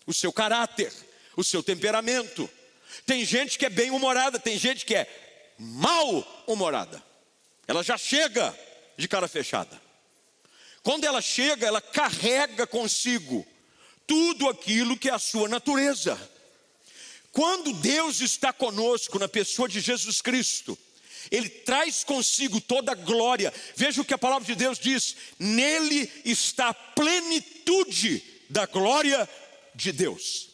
o 0.04 0.12
seu 0.12 0.32
caráter, 0.32 0.92
o 1.36 1.44
seu 1.44 1.62
temperamento. 1.62 2.50
Tem 3.06 3.24
gente 3.24 3.58
que 3.58 3.66
é 3.66 3.70
bem 3.70 3.90
humorada, 3.90 4.38
tem 4.38 4.58
gente 4.58 4.84
que 4.84 4.94
é 4.94 5.06
mal 5.58 6.44
humorada. 6.46 7.02
Ela 7.66 7.82
já 7.82 7.96
chega 7.96 8.56
de 8.96 9.06
cara 9.06 9.28
fechada. 9.28 9.80
Quando 10.82 11.04
ela 11.04 11.20
chega, 11.20 11.66
ela 11.66 11.80
carrega 11.80 12.66
consigo 12.66 13.46
tudo 14.06 14.48
aquilo 14.48 14.96
que 14.96 15.08
é 15.08 15.12
a 15.12 15.18
sua 15.18 15.48
natureza. 15.48 16.18
Quando 17.32 17.72
Deus 17.74 18.20
está 18.20 18.52
conosco 18.52 19.18
na 19.18 19.28
pessoa 19.28 19.68
de 19.68 19.80
Jesus 19.80 20.20
Cristo, 20.20 20.76
Ele 21.30 21.48
traz 21.48 22.02
consigo 22.02 22.60
toda 22.60 22.92
a 22.92 22.96
glória. 22.96 23.52
Veja 23.76 24.00
o 24.00 24.04
que 24.04 24.14
a 24.14 24.18
palavra 24.18 24.46
de 24.46 24.54
Deus 24.54 24.78
diz: 24.78 25.14
nele 25.38 26.10
está 26.24 26.70
a 26.70 26.74
plenitude 26.74 28.22
da 28.48 28.66
glória 28.66 29.28
de 29.74 29.92
Deus. 29.92 30.49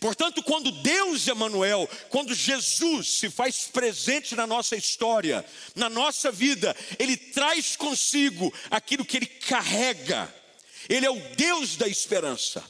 Portanto, 0.00 0.42
quando 0.42 0.70
Deus 0.70 1.26
Emanuel, 1.28 1.88
quando 2.10 2.34
Jesus 2.34 3.08
se 3.08 3.30
faz 3.30 3.66
presente 3.66 4.34
na 4.34 4.46
nossa 4.46 4.76
história, 4.76 5.44
na 5.74 5.88
nossa 5.88 6.30
vida, 6.30 6.74
ele 6.98 7.16
traz 7.16 7.76
consigo 7.76 8.52
aquilo 8.70 9.04
que 9.04 9.16
ele 9.16 9.26
carrega. 9.26 10.32
Ele 10.88 11.06
é 11.06 11.10
o 11.10 11.20
Deus 11.36 11.76
da 11.76 11.88
esperança. 11.88 12.62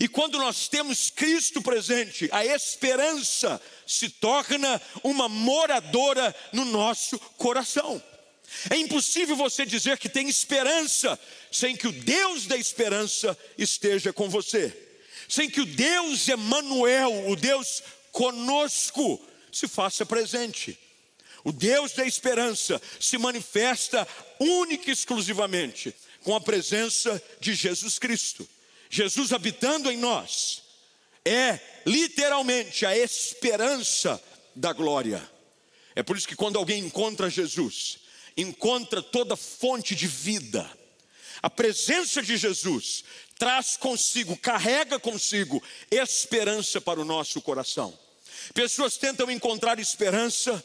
E 0.00 0.06
quando 0.06 0.38
nós 0.38 0.68
temos 0.68 1.10
Cristo 1.10 1.60
presente, 1.62 2.28
a 2.32 2.44
esperança 2.44 3.60
se 3.86 4.08
torna 4.08 4.80
uma 5.02 5.28
moradora 5.28 6.34
no 6.52 6.64
nosso 6.64 7.18
coração. 7.36 8.02
É 8.70 8.76
impossível 8.76 9.36
você 9.36 9.66
dizer 9.66 9.98
que 9.98 10.08
tem 10.08 10.28
esperança 10.28 11.18
sem 11.50 11.76
que 11.76 11.88
o 11.88 11.92
Deus 11.92 12.46
da 12.46 12.56
esperança 12.56 13.36
esteja 13.56 14.12
com 14.12 14.28
você 14.28 14.87
sem 15.28 15.50
que 15.50 15.60
o 15.60 15.66
Deus 15.66 16.26
Emanuel, 16.28 17.28
o 17.28 17.36
Deus 17.36 17.82
conosco, 18.10 19.20
se 19.52 19.68
faça 19.68 20.06
presente. 20.06 20.78
O 21.44 21.52
Deus 21.52 21.92
da 21.92 22.04
esperança 22.04 22.80
se 22.98 23.16
manifesta 23.16 24.06
única 24.40 24.90
e 24.90 24.92
exclusivamente 24.92 25.94
com 26.22 26.34
a 26.34 26.40
presença 26.40 27.22
de 27.40 27.54
Jesus 27.54 27.98
Cristo. 27.98 28.48
Jesus 28.90 29.32
habitando 29.32 29.90
em 29.90 29.96
nós 29.96 30.62
é 31.24 31.60
literalmente 31.86 32.86
a 32.86 32.96
esperança 32.96 34.22
da 34.54 34.72
glória. 34.72 35.22
É 35.94 36.02
por 36.02 36.16
isso 36.16 36.28
que 36.28 36.36
quando 36.36 36.58
alguém 36.58 36.84
encontra 36.84 37.30
Jesus, 37.30 37.98
encontra 38.36 39.02
toda 39.02 39.36
fonte 39.36 39.94
de 39.94 40.06
vida. 40.06 40.68
A 41.42 41.50
presença 41.50 42.22
de 42.22 42.36
Jesus 42.36 43.04
traz 43.38 43.76
consigo, 43.76 44.36
carrega 44.36 44.98
consigo 44.98 45.62
esperança 45.90 46.80
para 46.80 47.00
o 47.00 47.04
nosso 47.04 47.40
coração. 47.40 47.96
Pessoas 48.52 48.96
tentam 48.96 49.30
encontrar 49.30 49.78
esperança 49.78 50.62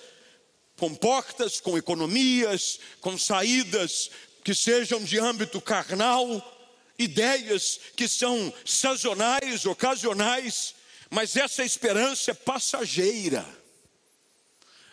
com 0.78 0.94
portas, 0.96 1.62
com 1.62 1.78
economias, 1.78 2.80
com 3.00 3.18
saídas 3.18 4.10
que 4.44 4.54
sejam 4.54 5.04
de 5.04 5.20
âmbito 5.20 5.62
carnal, 5.62 6.28
ideias 6.98 7.80
que 7.96 8.08
são 8.08 8.54
sazonais, 8.66 9.66
ocasionais, 9.66 10.76
mas 11.10 11.36
essa 11.36 11.64
esperança 11.64 12.32
é 12.32 12.34
passageira. 12.34 13.46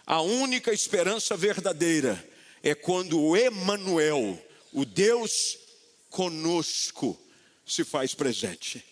A 0.06 0.20
única 0.20 0.72
esperança 0.72 1.36
verdadeira 1.36 2.28
é 2.62 2.74
quando 2.74 3.20
o 3.20 3.36
Emanuel, 3.36 4.38
o 4.72 4.84
Deus 4.84 5.58
conosco, 6.10 7.18
se 7.70 7.84
faz 7.84 8.14
presente. 8.14 8.84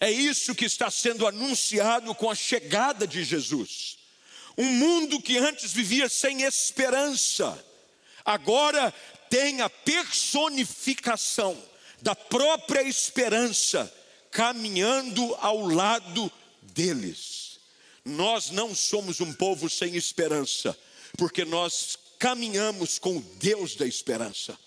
É 0.00 0.10
isso 0.10 0.54
que 0.54 0.64
está 0.64 0.90
sendo 0.90 1.26
anunciado 1.26 2.14
com 2.14 2.30
a 2.30 2.34
chegada 2.34 3.06
de 3.06 3.24
Jesus. 3.24 3.96
Um 4.56 4.66
mundo 4.66 5.22
que 5.22 5.38
antes 5.38 5.72
vivia 5.72 6.08
sem 6.08 6.42
esperança, 6.42 7.64
agora 8.24 8.92
tem 9.30 9.60
a 9.60 9.70
personificação 9.70 11.56
da 12.02 12.14
própria 12.14 12.82
esperança 12.82 13.92
caminhando 14.30 15.34
ao 15.40 15.66
lado 15.66 16.30
deles. 16.62 17.58
Nós 18.04 18.50
não 18.50 18.74
somos 18.74 19.20
um 19.20 19.32
povo 19.32 19.68
sem 19.68 19.96
esperança, 19.96 20.76
porque 21.16 21.44
nós 21.44 21.98
caminhamos 22.18 22.98
com 22.98 23.18
o 23.18 23.22
Deus 23.38 23.74
da 23.74 23.86
esperança. 23.86 24.58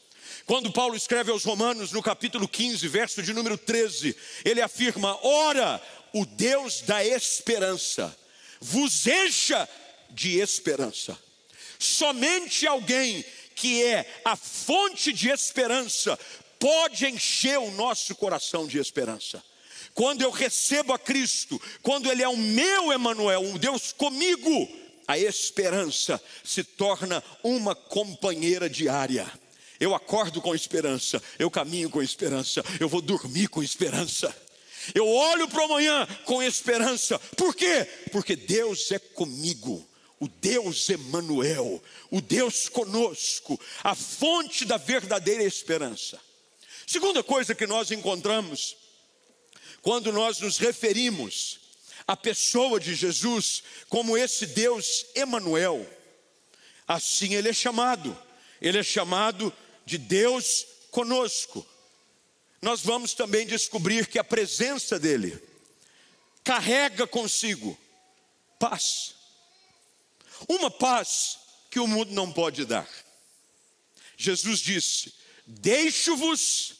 Quando 0.46 0.72
Paulo 0.72 0.96
escreve 0.96 1.32
aos 1.32 1.44
Romanos, 1.44 1.92
no 1.92 2.02
capítulo 2.02 2.48
15, 2.48 2.88
verso 2.88 3.24
de 3.24 3.34
número 3.34 3.58
13, 3.58 4.16
ele 4.44 4.62
afirma: 4.62 5.18
Ora, 5.26 5.82
o 6.14 6.26
Deus 6.26 6.82
da 6.82 7.06
esperança 7.06 8.16
vos 8.60 9.08
encha 9.08 9.68
de 10.10 10.40
esperança. 10.40 11.18
Somente 11.80 12.68
alguém 12.68 13.26
que 13.56 13.84
é 13.84 14.22
a 14.24 14.36
fonte 14.36 15.12
de 15.12 15.30
esperança 15.30 16.18
pode 16.60 17.08
encher 17.08 17.58
o 17.58 17.72
nosso 17.72 18.14
coração 18.16 18.68
de 18.68 18.78
esperança. 18.78 19.44
Quando 19.94 20.22
eu 20.22 20.30
recebo 20.30 20.94
a 20.94 21.00
Cristo, 21.00 21.60
quando 21.82 22.10
Ele 22.10 22.22
é 22.22 22.28
o 22.28 22.38
meu 22.38 22.94
Emanuel, 22.94 23.42
um 23.42 23.58
Deus 23.58 23.92
comigo, 23.92 24.70
a 25.08 25.18
esperança 25.18 26.22
se 26.44 26.64
torna 26.64 27.22
uma 27.44 27.76
companheira 27.76 28.70
diária. 28.70 29.30
Eu 29.82 29.96
acordo 29.96 30.40
com 30.44 30.54
esperança, 30.54 31.20
eu 31.40 31.50
caminho 31.50 31.90
com 31.90 32.04
esperança, 32.04 32.64
eu 32.80 32.88
vou 32.88 33.02
dormir 33.02 33.48
com 33.48 33.64
esperança. 33.64 34.32
Eu 34.94 35.08
olho 35.08 35.48
para 35.48 35.66
amanhã 35.66 36.08
com 36.24 36.42
esperança. 36.42 37.18
Por 37.36 37.56
quê? 37.56 37.86
Porque 38.12 38.36
Deus 38.36 38.92
é 38.92 39.00
comigo. 39.00 39.88
O 40.20 40.28
Deus 40.28 40.88
Emanuel, 40.88 41.82
o 42.12 42.22
Deus 42.22 42.70
conosco, 42.70 43.60
a 43.84 43.96
fonte 43.96 44.66
da 44.66 44.78
verdadeira 44.78 45.44
esperança. 45.44 46.22
Segunda 46.86 47.24
coisa 47.24 47.56
que 47.56 47.66
nós 47.66 47.90
encontramos 47.90 48.78
quando 49.82 50.14
nós 50.14 50.40
nos 50.40 50.60
referimos 50.60 51.60
à 52.06 52.16
pessoa 52.16 52.80
de 52.80 52.94
Jesus 52.94 53.64
como 53.90 54.16
esse 54.16 54.46
Deus 54.46 55.08
Emanuel, 55.16 55.84
assim 56.88 57.34
ele 57.34 57.50
é 57.50 57.54
chamado. 57.54 58.16
Ele 58.62 58.78
é 58.78 58.84
chamado 58.84 59.52
de 59.86 59.98
Deus 59.98 60.66
conosco. 60.92 61.66
Nós 62.62 62.82
vamos 62.82 63.14
também 63.14 63.46
descobrir 63.46 64.08
que 64.08 64.20
a 64.20 64.24
presença 64.24 65.00
dEle 65.00 65.42
carrega 66.44 67.08
consigo 67.08 67.78
paz. 68.60 69.16
Uma 70.48 70.70
paz 70.70 71.40
que 71.70 71.80
o 71.80 71.88
mundo 71.88 72.12
não 72.12 72.32
pode 72.32 72.66
dar. 72.66 72.88
Jesus 74.18 74.60
disse: 74.60 75.14
Deixo-vos 75.46 76.76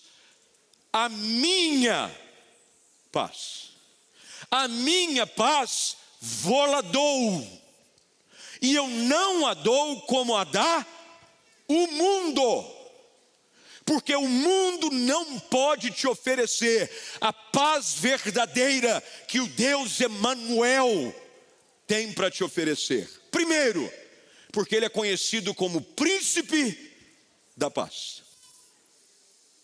a 0.94 1.10
minha 1.10 2.16
paz. 3.12 3.72
A 4.50 4.68
minha 4.68 5.26
paz 5.26 5.96
vou-la 6.20 6.82
dou. 6.82 7.62
E 8.62 8.76
eu 8.76 8.88
não 8.88 9.48
a 9.48 9.56
dou 9.56 10.02
como 10.02 10.36
a 10.36 10.44
dá 10.44 10.86
o 11.68 11.88
mundo 11.88 12.81
porque 13.92 14.16
o 14.16 14.26
mundo 14.26 14.90
não 14.90 15.38
pode 15.38 15.92
te 15.92 16.08
oferecer 16.08 16.90
a 17.20 17.34
paz 17.34 17.96
verdadeira 17.96 19.04
que 19.28 19.42
o 19.42 19.48
Deus 19.48 20.00
Emanuel 20.00 21.14
tem 21.86 22.14
para 22.14 22.32
te 22.32 22.42
oferecer. 22.42 23.10
Primeiro, 23.30 23.92
porque 24.54 24.78
ele 24.78 24.86
é 24.86 24.90
conhecido 24.90 25.54
como 25.54 25.82
príncipe 25.82 26.90
da 27.58 27.70
paz. 27.70 28.24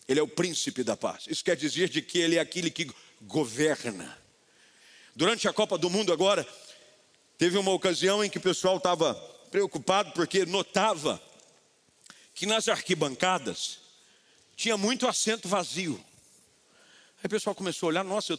Ele 0.06 0.20
é 0.20 0.22
o 0.22 0.28
príncipe 0.28 0.84
da 0.84 0.94
paz. 0.94 1.24
Isso 1.26 1.42
quer 1.42 1.56
dizer 1.56 1.88
de 1.88 2.02
que 2.02 2.18
ele 2.18 2.36
é 2.36 2.40
aquele 2.40 2.70
que 2.70 2.92
governa. 3.22 4.14
Durante 5.16 5.48
a 5.48 5.54
Copa 5.54 5.78
do 5.78 5.88
Mundo 5.88 6.12
agora, 6.12 6.46
teve 7.38 7.56
uma 7.56 7.72
ocasião 7.72 8.22
em 8.22 8.28
que 8.28 8.36
o 8.36 8.42
pessoal 8.42 8.76
estava 8.76 9.14
preocupado 9.50 10.12
porque 10.12 10.44
notava 10.44 11.18
que 12.34 12.44
nas 12.44 12.68
arquibancadas 12.68 13.87
tinha 14.58 14.76
muito 14.76 15.06
assento 15.06 15.48
vazio. 15.48 16.04
Aí 17.18 17.26
o 17.26 17.28
pessoal 17.28 17.54
começou 17.54 17.86
a 17.86 17.90
olhar, 17.90 18.04
nossa, 18.04 18.36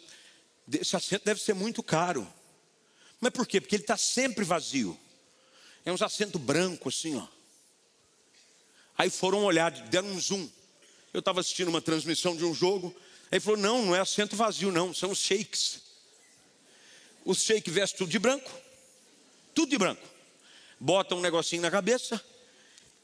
esse 0.70 0.94
assento 0.94 1.24
deve 1.24 1.42
ser 1.42 1.54
muito 1.54 1.82
caro. 1.82 2.28
Mas 3.22 3.32
por 3.32 3.48
quê? 3.48 3.62
Porque 3.62 3.78
ele 3.78 3.84
está 3.84 3.96
sempre 3.96 4.44
vazio. 4.44 5.00
É 5.86 5.94
uns 5.94 6.02
assentos 6.02 6.40
brancos 6.42 7.00
assim, 7.00 7.16
ó. 7.16 7.26
Aí 8.98 9.10
foram 9.10 9.46
olhar, 9.46 9.72
deram 9.72 10.10
um 10.10 10.20
zoom. 10.20 10.46
Eu 11.14 11.20
estava 11.20 11.40
assistindo 11.40 11.70
uma 11.70 11.82
transmissão 11.82 12.36
de 12.36 12.44
um 12.44 12.54
jogo. 12.54 12.94
Aí 13.32 13.40
falou: 13.40 13.58
não, 13.58 13.86
não 13.86 13.96
é 13.96 14.02
assento 14.02 14.36
vazio, 14.36 14.74
não, 14.74 14.94
são 14.94 15.12
os 15.12 15.20
shakes. 15.20 15.80
Os 17.24 17.42
shakes 17.42 17.74
vestem 17.74 17.98
tudo 17.98 18.10
de 18.10 18.20
branco, 18.20 18.52
tudo 19.56 19.70
de 19.70 19.78
branco. 19.78 20.06
Botam 20.78 21.18
um 21.18 21.22
negocinho 21.22 21.62
na 21.62 21.72
cabeça 21.72 22.22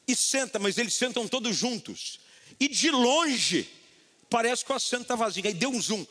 e 0.05 0.13
senta, 0.17 0.59
mas 0.59 0.77
eles 0.77 0.93
sentam 0.93 1.29
todos 1.29 1.55
juntos. 1.55 2.24
E 2.59 2.67
de 2.67 2.89
longe, 2.91 3.69
parece 4.29 4.63
que 4.63 4.71
o 4.71 4.75
assento 4.75 5.03
está 5.03 5.15
vazio. 5.15 5.45
Aí 5.45 5.53
deu 5.53 5.69
um 5.69 5.81
zoom, 5.81 6.05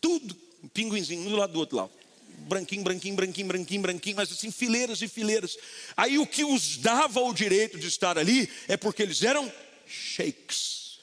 tudo, 0.00 0.36
um 0.62 0.68
pinguinzinho, 0.68 1.20
um 1.22 1.30
do 1.30 1.36
lado 1.36 1.52
do 1.52 1.58
outro 1.58 1.76
lado 1.76 2.02
branquinho, 2.42 2.82
branquinho, 2.82 3.14
branquinho, 3.14 3.46
branquinho, 3.46 3.82
branquinho, 3.82 4.16
mas 4.16 4.32
assim, 4.32 4.50
fileiras 4.50 5.00
e 5.02 5.08
fileiras. 5.08 5.56
Aí 5.96 6.18
o 6.18 6.26
que 6.26 6.44
os 6.44 6.76
dava 6.76 7.20
o 7.20 7.32
direito 7.32 7.78
de 7.78 7.86
estar 7.86 8.18
ali 8.18 8.50
é 8.68 8.76
porque 8.76 9.02
eles 9.02 9.22
eram 9.22 9.50
sheiks. 9.86 10.98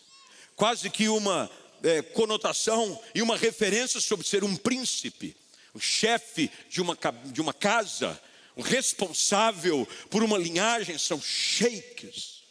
Quase 0.55 0.89
que 0.89 1.07
uma 1.07 1.49
é, 1.83 2.01
conotação 2.01 2.99
e 3.15 3.21
uma 3.21 3.37
referência 3.37 3.99
sobre 3.99 4.27
ser 4.27 4.43
um 4.43 4.55
príncipe, 4.55 5.35
o 5.73 5.79
chefe 5.79 6.51
de 6.69 6.81
uma, 6.81 6.97
de 7.25 7.41
uma 7.41 7.53
casa, 7.53 8.19
o 8.55 8.61
responsável 8.61 9.87
por 10.09 10.23
uma 10.23 10.37
linhagem, 10.37 10.97
são 10.97 11.21
sheiks. 11.21 12.43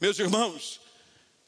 Meus 0.00 0.18
irmãos, 0.18 0.80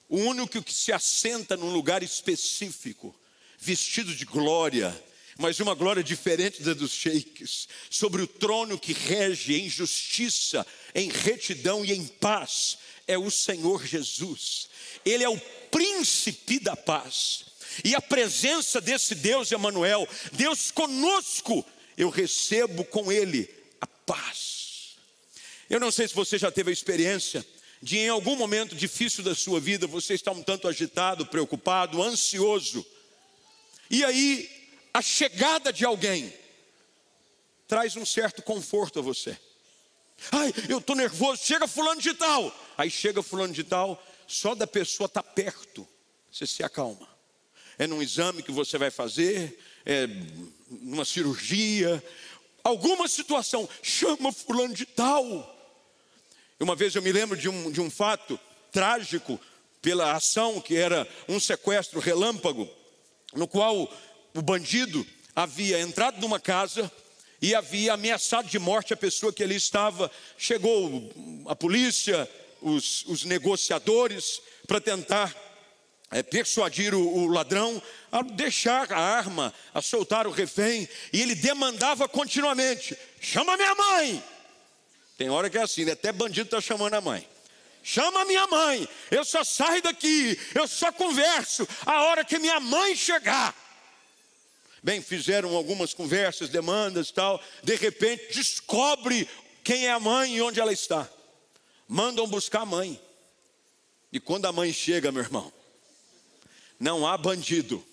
o 0.09 0.19
único 0.19 0.63
que 0.63 0.73
se 0.73 0.93
assenta 0.93 1.57
num 1.57 1.73
lugar 1.73 2.03
específico, 2.03 3.15
vestido 3.59 4.15
de 4.15 4.25
glória, 4.25 4.95
mas 5.39 5.61
uma 5.61 5.75
glória 5.75 6.03
diferente 6.03 6.63
da 6.63 6.73
dos 6.73 6.93
sheiks, 6.93 7.69
sobre 7.91 8.23
o 8.23 8.27
trono 8.27 8.79
que 8.79 8.93
rege 8.93 9.61
em 9.61 9.69
justiça, 9.69 10.67
em 10.95 11.11
retidão 11.11 11.85
e 11.85 11.93
em 11.93 12.07
paz, 12.07 12.79
é 13.07 13.19
o 13.19 13.31
Senhor 13.31 13.85
Jesus. 13.85 14.69
Ele 15.05 15.25
é 15.25 15.29
o 15.29 15.39
príncipe 15.71 16.59
da 16.59 16.75
paz. 16.75 17.45
E 17.85 17.95
a 17.95 18.01
presença 18.01 18.81
desse 18.81 19.15
Deus 19.15 19.53
Emanuel, 19.53 20.09
Deus 20.33 20.71
conosco, 20.71 21.65
eu 21.97 22.09
recebo 22.09 22.85
com 22.85 23.13
ele 23.13 23.49
a 23.81 23.87
paz. 23.87 24.97
Eu 25.69 25.81
não 25.81 25.91
sei 25.91 26.09
se 26.09 26.15
você 26.15 26.39
já 26.39 26.51
teve 26.51 26.71
a 26.71 26.73
experiência 26.73 27.45
de 27.83 27.99
em 27.99 28.09
algum 28.09 28.37
momento 28.37 28.75
difícil 28.75 29.23
da 29.23 29.35
sua 29.35 29.61
vida 29.61 29.87
você 29.87 30.15
está 30.15 30.33
um 30.33 30.43
tanto 30.43 30.69
agitado, 30.69 31.27
preocupado, 31.27 32.03
ansioso. 32.03 32.85
E 33.91 34.05
aí 34.05 34.51
a 34.93 35.03
chegada 35.03 35.73
de 35.73 35.85
alguém 35.85 36.33
traz 37.69 37.97
um 37.97 38.07
certo 38.07 38.43
conforto 38.43 38.99
a 38.99 39.03
você. 39.03 39.39
Ai, 40.33 40.53
eu 40.69 40.79
estou 40.79 40.97
nervoso, 40.97 41.43
chega 41.45 41.69
fulano 41.69 42.01
de 42.01 42.15
tal. 42.15 42.55
Aí 42.77 42.91
chega 42.91 43.23
fulano 43.23 43.53
de 43.53 43.65
tal, 43.65 44.03
só 44.27 44.55
da 44.55 44.67
pessoa 44.67 45.07
estar 45.07 45.23
tá 45.23 45.31
perto, 45.31 45.87
você 46.31 46.47
se 46.47 46.63
acalma. 46.63 47.09
É 47.79 47.87
num 47.87 48.03
exame 48.03 48.43
que 48.43 48.53
você 48.53 48.79
vai 48.79 48.91
fazer, 48.91 49.59
é 49.85 50.07
numa 50.71 51.05
cirurgia, 51.05 52.03
alguma 52.65 53.07
situação, 53.07 53.69
chama 53.83 54.33
fulano 54.33 54.75
de 54.75 54.87
tal. 54.87 55.55
Uma 56.59 56.75
vez 56.75 56.95
eu 56.95 57.03
me 57.03 57.13
lembro 57.13 57.37
de 57.37 57.49
um, 57.49 57.71
de 57.71 57.81
um 57.81 57.91
fato 57.91 58.39
trágico 58.73 59.39
pela 59.83 60.13
ação 60.13 60.61
que 60.61 60.77
era 60.77 61.07
um 61.29 61.39
sequestro 61.39 62.01
relâmpago, 62.01 62.69
no 63.35 63.47
qual 63.47 63.93
o 64.35 64.43
bandido 64.43 65.07
havia 65.35 65.81
entrado 65.81 66.19
numa 66.19 66.41
casa 66.41 66.91
e 67.43 67.55
havia 67.55 67.93
ameaçado 67.93 68.49
de 68.49 68.59
morte 68.59 68.95
a 68.95 68.97
pessoa 68.97 69.33
que 69.33 69.43
ali 69.43 69.57
estava. 69.57 70.11
Chegou 70.39 71.13
a 71.47 71.55
polícia, 71.55 72.29
os, 72.63 73.05
os 73.05 73.25
negociadores, 73.25 74.41
para 74.67 74.81
tentar 74.81 75.37
é, 76.11 76.23
persuadir 76.23 76.95
o, 76.95 77.01
o, 77.01 77.27
ladrão 77.27 77.83
a 78.11 78.23
deixar 78.23 78.91
a 78.91 78.99
arma, 78.99 79.53
a 79.75 79.83
soltar 79.83 80.27
o 80.27 80.31
refém, 80.31 80.89
e 81.13 81.21
ele 81.21 81.35
demandava 81.35 82.09
continuamente: 82.09 82.97
chama 83.21 83.57
minha 83.57 83.75
mãe. 83.75 84.25
Tem 85.17 85.31
hora 85.31 85.49
que 85.49 85.57
é 85.57 85.63
assim, 85.63 85.85
né? 85.85 85.93
até 85.93 86.13
bandido 86.13 86.47
está 86.47 86.61
chamando 86.61 86.95
a 86.95 87.01
mãe. 87.01 87.27
Chama 87.83 88.25
minha 88.25 88.47
mãe, 88.49 88.89
eu 89.11 89.25
só 89.25 89.45
saio 89.45 89.81
daqui, 89.81 90.39
eu 90.55 90.67
só 90.67 90.91
converso 90.91 91.67
a 91.87 92.03
hora 92.03 92.25
que 92.25 92.39
minha 92.39 92.59
mãe 92.59 92.97
chegar. 92.97 93.55
Bem, 94.83 95.01
fizeram 95.01 95.55
algumas 95.55 95.95
conversas, 95.95 96.49
demandas 96.49 97.11
tal. 97.11 97.43
De 97.63 97.77
repente, 97.77 98.35
descobre 98.35 99.29
quem 99.65 99.87
é 99.87 99.93
a 99.93 100.01
mãe 100.01 100.37
e 100.37 100.43
onde 100.43 100.61
ela 100.61 100.73
está. 100.73 101.09
Mandam 101.89 102.27
buscar 102.27 102.61
a 102.61 102.67
mãe. 102.67 103.01
E 104.13 104.21
quando 104.21 104.47
a 104.47 104.53
mãe 104.53 104.73
chega, 104.73 105.11
meu 105.11 105.23
irmão, 105.23 105.53
não 106.79 107.07
há 107.07 107.17
bandido 107.17 107.85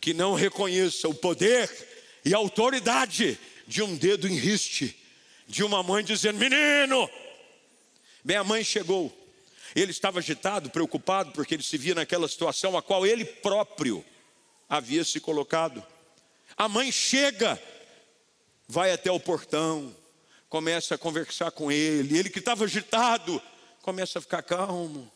que 0.00 0.14
não 0.14 0.34
reconheça 0.34 1.08
o 1.08 1.14
poder 1.14 1.70
e 2.24 2.34
a 2.34 2.38
autoridade 2.38 3.38
de 3.66 3.82
um 3.82 3.94
dedo 3.94 4.26
em 4.26 4.34
riste, 4.34 5.01
de 5.52 5.62
uma 5.62 5.82
mãe 5.82 6.02
dizendo: 6.02 6.38
Menino! 6.38 7.08
Bem, 8.24 8.38
a 8.38 8.44
mãe 8.44 8.64
chegou. 8.64 9.12
Ele 9.76 9.90
estava 9.90 10.18
agitado, 10.18 10.70
preocupado, 10.70 11.32
porque 11.32 11.54
ele 11.54 11.62
se 11.62 11.76
via 11.76 11.94
naquela 11.94 12.26
situação 12.26 12.76
a 12.76 12.82
qual 12.82 13.06
ele 13.06 13.24
próprio 13.24 14.02
havia 14.68 15.04
se 15.04 15.20
colocado. 15.20 15.84
A 16.56 16.68
mãe 16.68 16.90
chega, 16.90 17.62
vai 18.66 18.92
até 18.92 19.10
o 19.10 19.20
portão, 19.20 19.94
começa 20.48 20.94
a 20.94 20.98
conversar 20.98 21.50
com 21.50 21.70
ele. 21.70 22.18
Ele 22.18 22.30
que 22.30 22.38
estava 22.38 22.64
agitado, 22.64 23.40
começa 23.82 24.18
a 24.18 24.22
ficar 24.22 24.42
calmo. 24.42 25.10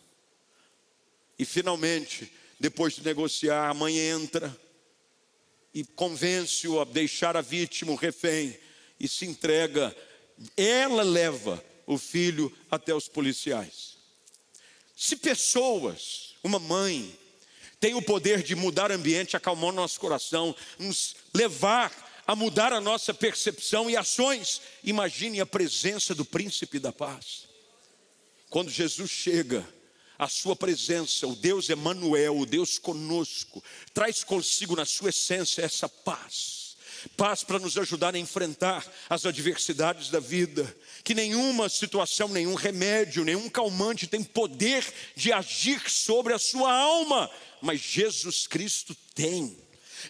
E 1.39 1.47
finalmente, 1.47 2.31
depois 2.61 2.95
de 2.95 3.05
negociar, 3.05 3.71
a 3.71 3.75
mãe 3.75 3.99
entra 3.99 4.55
e 5.73 5.83
convence-o 5.83 6.81
a 6.81 6.85
deixar 6.85 7.37
a 7.37 7.43
vítima, 7.43 7.93
o 7.93 7.97
refém, 7.97 8.59
e 8.99 9.09
se 9.09 9.27
entrega. 9.27 9.95
Ela 10.57 11.03
leva 11.03 11.63
o 11.87 11.97
filho 11.97 12.53
até 12.71 12.95
os 12.95 13.09
policiais. 13.09 13.97
Se 14.97 15.17
pessoas, 15.17 16.35
uma 16.43 16.59
mãe, 16.59 17.17
tem 17.79 17.95
o 17.95 18.03
poder 18.03 18.43
de 18.43 18.55
mudar 18.55 18.91
o 18.91 18.95
ambiente, 18.95 19.37
acalmar 19.37 19.71
o 19.71 19.73
nosso 19.73 20.01
coração, 20.01 20.55
nos 20.79 21.15
levar 21.35 21.93
a 22.27 22.35
mudar 22.35 22.73
a 22.73 22.81
nossa 22.81 23.15
percepção 23.15 23.89
e 23.89 23.97
ações. 23.97 24.61
Imagine 24.83 25.41
a 25.41 25.47
presença 25.47 26.15
do 26.15 26.25
príncipe 26.25 26.79
da 26.79 26.93
paz. 26.93 27.47
Quando 28.51 28.71
Jesus 28.71 29.11
chega, 29.11 29.67
a 30.19 30.29
sua 30.29 30.57
presença, 30.57 31.27
o 31.27 31.37
Deus 31.37 31.69
Emanuel, 31.69 32.39
o 32.39 32.47
Deus 32.47 32.79
conosco, 32.79 33.63
traz 33.93 34.25
consigo 34.25 34.75
na 34.75 34.87
sua 34.87 35.11
essência 35.11 35.63
essa 35.63 35.89
paz 35.89 36.66
paz 37.07 37.45
para 37.45 37.59
nos 37.59 37.77
ajudar 37.79 38.15
a 38.15 38.19
enfrentar 38.19 38.87
as 39.09 39.27
adversidades 39.27 40.11
da 40.11 40.21
vida. 40.21 40.75
Que 41.05 41.15
nenhuma 41.15 41.69
situação, 41.69 42.29
nenhum 42.29 42.55
remédio, 42.55 43.25
nenhum 43.25 43.49
calmante 43.49 44.07
tem 44.07 44.23
poder 44.23 44.85
de 45.15 45.33
agir 45.33 45.89
sobre 45.89 46.33
a 46.33 46.39
sua 46.39 46.73
alma, 46.73 47.31
mas 47.61 47.81
Jesus 47.81 48.47
Cristo 48.47 48.97
tem. 49.15 49.57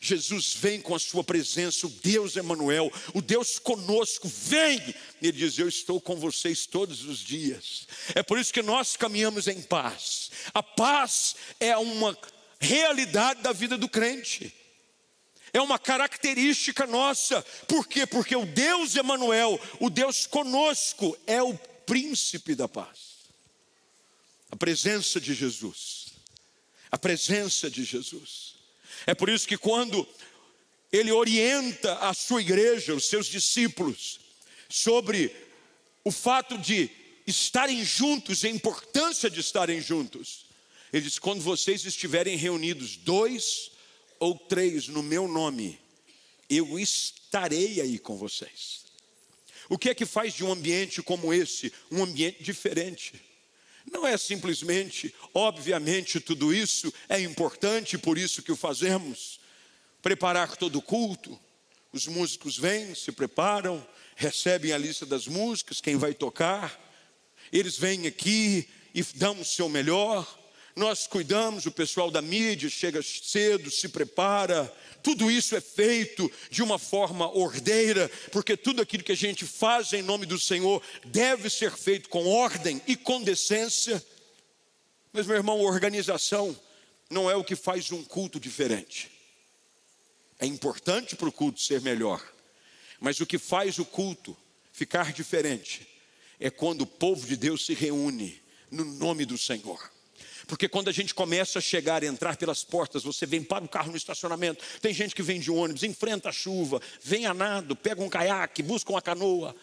Jesus 0.01 0.55
vem 0.55 0.81
com 0.81 0.95
a 0.95 0.99
sua 0.99 1.23
presença, 1.23 1.87
o 1.87 1.91
Deus 1.91 2.37
Emanuel, 2.37 2.93
o 3.15 3.23
Deus 3.23 3.59
conosco, 3.59 4.29
vem. 4.29 4.95
Ele 5.23 5.33
diz: 5.33 5.59
Eu 5.59 5.69
estou 5.69 6.01
com 6.01 6.17
vocês 6.17 6.67
todos 6.67 7.05
os 7.05 7.21
dias. 7.21 7.87
É 8.15 8.23
por 8.23 8.39
isso 8.39 8.53
que 8.53 8.63
nós 8.63 8.97
caminhamos 8.97 9.47
em 9.47 9.63
paz. 9.63 10.31
A 10.53 10.63
paz 10.63 11.37
é 11.61 11.77
uma 11.77 12.17
realidade 12.61 13.43
da 13.43 13.53
vida 13.53 13.79
do 13.79 13.89
crente 13.89 14.53
é 15.57 15.61
uma 15.61 15.79
característica 15.79 16.87
nossa. 16.87 17.43
Por 17.67 17.87
quê? 17.87 18.07
Porque 18.07 18.37
o 18.37 18.45
Deus 18.45 18.95
Emanuel, 18.95 19.61
o 19.81 19.89
Deus 19.89 20.27
conosco, 20.27 21.17
é 21.27 21.43
o 21.43 21.57
príncipe 21.87 22.55
da 22.55 22.69
paz. 22.69 22.99
A 24.51 24.57
presença 24.57 25.21
de 25.21 25.33
Jesus. 25.35 26.07
A 26.91 26.99
presença 26.99 27.71
de 27.71 27.85
Jesus. 27.85 28.55
É 29.07 29.15
por 29.15 29.29
isso 29.29 29.49
que 29.49 29.57
quando 29.57 30.07
ele 30.93 31.11
orienta 31.11 31.95
a 31.99 32.13
sua 32.13 32.41
igreja, 32.41 32.95
os 32.95 33.09
seus 33.09 33.27
discípulos, 33.27 34.21
sobre 34.69 35.35
o 36.05 36.11
fato 36.11 36.59
de 36.59 36.91
estarem 37.27 37.85
juntos, 37.85 38.45
a 38.45 38.49
importância 38.49 39.31
de 39.31 39.41
estarem 39.41 39.81
juntos, 39.81 40.47
Ele 40.93 41.05
diz: 41.05 41.19
quando 41.19 41.41
vocês 41.41 41.85
estiverem 41.85 42.37
reunidos, 42.37 42.97
dois 42.97 43.71
ou 44.19 44.39
três 44.39 44.89
no 44.89 45.03
meu 45.03 45.29
nome, 45.29 45.79
eu 46.49 46.79
estarei 46.79 47.81
aí 47.81 47.99
com 47.99 48.17
vocês. 48.17 48.85
O 49.69 49.77
que 49.77 49.91
é 49.91 49.95
que 49.95 50.07
faz 50.07 50.35
de 50.35 50.45
um 50.45 50.53
ambiente 50.53 51.03
como 51.03 51.33
esse 51.33 51.73
um 51.91 52.03
ambiente 52.03 52.43
diferente? 52.43 53.21
Não 53.91 54.07
é 54.07 54.17
simplesmente, 54.17 55.15
obviamente, 55.33 56.21
tudo 56.21 56.53
isso 56.53 56.93
é 57.09 57.21
importante, 57.21 57.97
por 57.97 58.19
isso 58.19 58.43
que 58.43 58.53
o 58.53 58.57
fazemos. 58.57 59.41
Preparar 60.03 60.57
todo 60.57 60.79
o 60.79 60.83
culto, 60.83 61.39
os 61.93 62.07
músicos 62.07 62.59
vêm, 62.59 62.95
se 62.95 63.13
preparam, 63.13 63.87
recebem 64.15 64.73
a 64.73 64.79
lista 64.79 65.07
das 65.07 65.27
músicas, 65.27 65.81
quem 65.81 65.97
vai 65.97 66.15
tocar, 66.15 66.81
eles 67.53 67.77
vêm 67.77 68.07
aqui 68.07 68.69
e 68.95 69.03
dão 69.15 69.41
o 69.41 69.45
seu 69.45 69.69
melhor, 69.69 70.27
nós 70.77 71.07
cuidamos, 71.07 71.65
o 71.65 71.73
pessoal 71.73 72.11
da 72.11 72.21
mídia 72.21 72.69
chega 72.69 73.03
cedo, 73.03 73.71
se 73.71 73.89
prepara, 73.89 74.71
tudo 75.03 75.31
isso 75.31 75.57
é 75.57 75.61
feito 75.61 76.31
de 76.51 76.63
uma 76.63 76.79
forma 76.79 77.35
ordeira, 77.35 78.11
porque 78.31 78.59
tudo 78.59 78.83
aquilo 78.83 79.03
que 79.03 79.13
a 79.13 79.17
gente 79.17 79.47
faz 79.47 79.95
em 79.95 80.03
nome 80.03 80.27
do 80.27 80.39
Senhor 80.39 80.83
deve 81.07 81.49
ser 81.49 81.73
feito 81.73 82.11
com 82.11 82.27
ordem 82.27 82.83
e 82.87 82.95
com 82.95 83.23
decência. 83.23 84.05
Mas, 85.15 85.27
meu 85.27 85.37
irmão, 85.37 85.61
organização 85.61 86.55
não 87.09 87.31
é 87.31 87.35
o 87.35 87.45
que 87.45 87.57
faz 87.57 87.91
um 87.91 88.05
culto 88.05 88.39
diferente. 88.39 89.11
É 90.39 90.45
importante 90.45 91.17
para 91.17 91.29
o 91.29 91.33
culto 91.33 91.59
ser 91.59 91.81
melhor, 91.81 92.23
mas 93.01 93.19
o 93.19 93.25
que 93.25 93.39
faz 93.39 93.79
o 93.79 93.85
culto 93.87 94.37
ficar 94.73 95.11
diferente 95.11 95.89
é 96.39 96.51
quando 96.51 96.83
o 96.83 96.87
povo 96.87 97.27
de 97.27 97.35
Deus 97.35 97.65
se 97.65 97.73
reúne 97.73 98.43
no 98.71 98.85
nome 98.85 99.25
do 99.25 99.39
Senhor. 99.39 99.96
Porque 100.47 100.69
quando 100.69 100.89
a 100.89 100.93
gente 100.93 101.13
começa 101.13 101.59
a 101.59 101.63
chegar, 101.63 102.05
entrar 102.05 102.37
pelas 102.37 102.63
portas, 102.63 103.03
você 103.03 103.27
vem 103.27 103.43
para 103.43 103.65
o 103.65 103.69
carro 103.69 103.91
no 103.91 103.97
estacionamento, 103.97 104.65
tem 104.81 104.95
gente 104.95 105.15
que 105.15 105.23
vem 105.23 105.41
de 105.41 105.51
ônibus, 105.51 105.83
enfrenta 105.83 106.29
a 106.29 106.33
chuva, 106.33 106.81
vem 107.03 107.27
a 107.27 107.35
nado, 107.35 107.75
pega 107.75 108.01
um 108.01 108.09
caiaque, 108.09 108.63
busca 108.63 108.93
uma 108.93 109.03
canoa, 109.03 109.57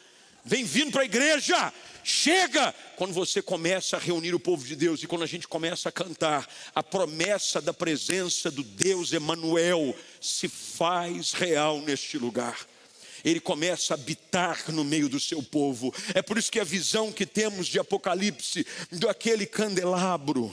vem 0.44 0.66
vindo 0.66 0.92
para 0.92 1.04
a 1.04 1.06
igreja, 1.06 1.74
chega. 2.04 2.76
Quando 2.98 3.14
você 3.14 3.42
começa 3.42 3.96
a 3.96 4.00
reunir 4.00 4.36
o 4.36 4.40
povo 4.40 4.66
de 4.66 4.76
Deus 4.76 5.02
e 5.02 5.08
quando 5.08 5.24
a 5.24 5.28
gente 5.28 5.48
começa 5.48 5.88
a 5.88 5.92
cantar, 5.92 6.46
a 6.76 6.84
promessa 6.84 7.62
da 7.62 7.74
presença 7.74 8.52
do 8.52 8.62
Deus 8.62 9.14
Emanuel 9.14 9.96
se 10.20 10.50
faz 10.50 11.32
real 11.32 11.80
neste 11.80 12.18
lugar 12.18 12.58
ele 13.24 13.40
começa 13.40 13.94
a 13.94 13.96
habitar 13.96 14.70
no 14.70 14.84
meio 14.84 15.08
do 15.08 15.18
seu 15.18 15.42
povo. 15.42 15.94
É 16.14 16.22
por 16.22 16.38
isso 16.38 16.52
que 16.52 16.60
a 16.60 16.64
visão 16.66 17.10
que 17.10 17.26
temos 17.26 17.68
de 17.68 17.80
Apocalipse, 17.80 18.68
daquele 18.92 19.46
candelabro, 19.46 20.52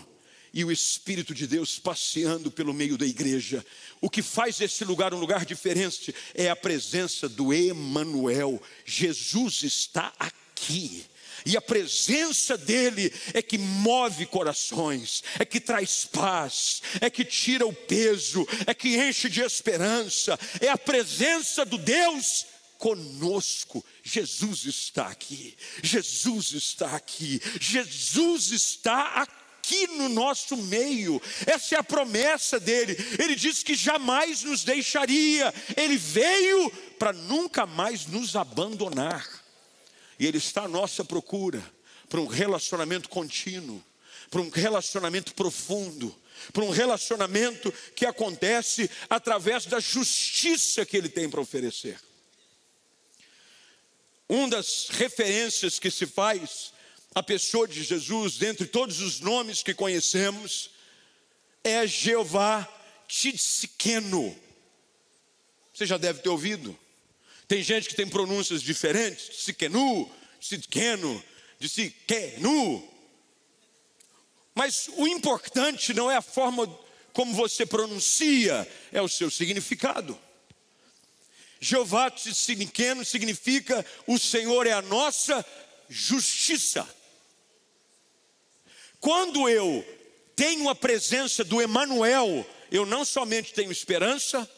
e 0.53 0.65
o 0.65 0.73
Espírito 0.73 1.35
de 1.35 1.47
Deus 1.47 1.79
passeando 1.79 2.51
pelo 2.51 2.75
meio 2.75 2.99
da 2.99 3.07
igreja. 3.07 3.65
O 4.01 4.11
que 4.11 4.23
faz 4.23 4.61
esse 4.61 4.85
lugar 4.85 5.15
um 5.15 5.19
lugar 5.19 5.45
diferente 5.45 6.15
é 6.35 6.51
a 6.51 6.57
presença 6.57 7.29
do 7.29 7.53
Emanuel. 7.53 8.61
Jesus 8.85 9.63
está 9.63 10.13
aqui. 10.19 11.05
E 11.47 11.57
a 11.57 11.61
presença 11.61 12.59
dele 12.59 13.13
é 13.33 13.41
que 13.41 13.57
move 13.57 14.27
corações, 14.27 15.23
é 15.39 15.45
que 15.45 15.59
traz 15.59 16.05
paz, 16.05 16.83
é 17.01 17.09
que 17.09 17.25
tira 17.25 17.67
o 17.67 17.73
peso, 17.73 18.47
é 18.67 18.75
que 18.75 18.97
enche 18.97 19.29
de 19.29 19.41
esperança. 19.41 20.39
É 20.61 20.69
a 20.69 20.77
presença 20.77 21.65
do 21.65 21.79
Deus 21.79 22.45
conosco. 22.77 23.85
Jesus 24.03 24.65
está 24.67 25.07
aqui. 25.07 25.57
Jesus 25.83 26.53
está 26.53 26.95
aqui. 26.95 27.41
Jesus 27.59 28.51
está 28.51 29.23
aqui 29.23 29.40
aqui 29.71 29.87
no 29.87 30.09
nosso 30.09 30.57
meio. 30.57 31.23
Essa 31.47 31.77
é 31.77 31.79
a 31.79 31.85
promessa 31.85 32.59
dele. 32.59 32.97
Ele 33.19 33.37
disse 33.37 33.65
que 33.65 33.75
jamais 33.75 34.43
nos 34.43 34.65
deixaria. 34.65 35.55
Ele 35.77 35.97
veio 35.97 36.71
para 36.99 37.13
nunca 37.13 37.65
mais 37.65 38.07
nos 38.07 38.35
abandonar. 38.35 39.27
E 40.19 40.27
ele 40.27 40.39
está 40.39 40.65
à 40.65 40.69
nossa 40.69 41.05
procura 41.05 41.63
para 42.09 42.21
um 42.21 42.27
relacionamento 42.27 43.09
contínuo, 43.09 43.83
para 44.29 44.41
um 44.41 44.51
relacionamento 44.51 45.33
profundo, 45.35 46.15
para 46.53 46.65
um 46.65 46.71
relacionamento 46.71 47.73
que 47.95 48.05
acontece 48.05 48.91
através 49.09 49.67
da 49.67 49.79
justiça 49.79 50.85
que 50.85 50.97
ele 50.97 51.09
tem 51.09 51.31
para 51.31 51.41
oferecer. 51.41 51.99
Uma 54.29 54.49
das 54.49 54.89
referências 54.91 55.79
que 55.79 55.91
se 55.91 56.07
faz 56.07 56.73
a 57.15 57.23
pessoa 57.23 57.67
de 57.67 57.83
Jesus, 57.83 58.37
dentre 58.37 58.67
todos 58.67 59.01
os 59.01 59.21
nomes 59.21 59.63
que 59.63 59.75
conhecemos, 59.75 60.71
é 61.65 61.87
Jeová 61.87 62.69
Tidsiqueno. 63.09 64.37
Você 65.75 65.87
já 65.87 65.97
deve 65.97 66.21
ter 66.21 66.29
ouvido. 66.29 66.79
Tem 67.49 67.63
gente 67.63 67.89
que 67.89 67.97
tem 67.97 68.09
pronúncias 68.09 68.63
diferentes, 68.63 69.29
Tsiquenu, 69.39 70.09
Tsiqueno, 70.41 71.23
de 71.59 71.69
Siquenu. 71.69 72.89
Mas 74.55 74.89
o 74.97 75.07
importante 75.09 75.93
não 75.93 76.09
é 76.09 76.17
a 76.17 76.23
forma 76.23 76.67
como 77.13 77.35
você 77.35 77.67
pronuncia, 77.67 78.71
é 78.93 79.03
o 79.03 79.09
seu 79.09 79.31
significado. 79.31 80.17
Jeová 81.61 82.09
Tsiqueno 82.09 83.05
significa 83.05 83.85
o 84.07 84.17
Senhor 84.17 84.67
é 84.67 84.73
a 84.73 84.83
nossa 84.83 85.45
justiça. 85.89 87.00
Quando 89.01 89.49
eu 89.49 89.85
tenho 90.37 90.69
a 90.69 90.75
presença 90.75 91.43
do 91.43 91.61
Emanuel, 91.61 92.47
eu 92.71 92.87
não 92.87 93.05
somente 93.05 93.53
tenho 93.53 93.73
esperança, 93.73 94.49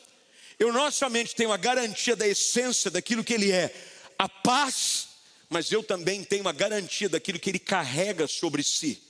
eu 0.58 0.70
não 0.72 0.90
somente 0.90 1.34
tenho 1.34 1.52
a 1.52 1.56
garantia 1.56 2.14
da 2.16 2.26
essência 2.26 2.90
daquilo 2.90 3.24
que 3.24 3.32
ele 3.32 3.52
é, 3.52 3.74
a 4.18 4.28
paz, 4.28 5.08
mas 5.48 5.72
eu 5.72 5.82
também 5.82 6.22
tenho 6.24 6.46
a 6.48 6.52
garantia 6.52 7.08
daquilo 7.08 7.38
que 7.38 7.48
ele 7.50 7.58
carrega 7.58 8.26
sobre 8.26 8.62
si, 8.62 9.02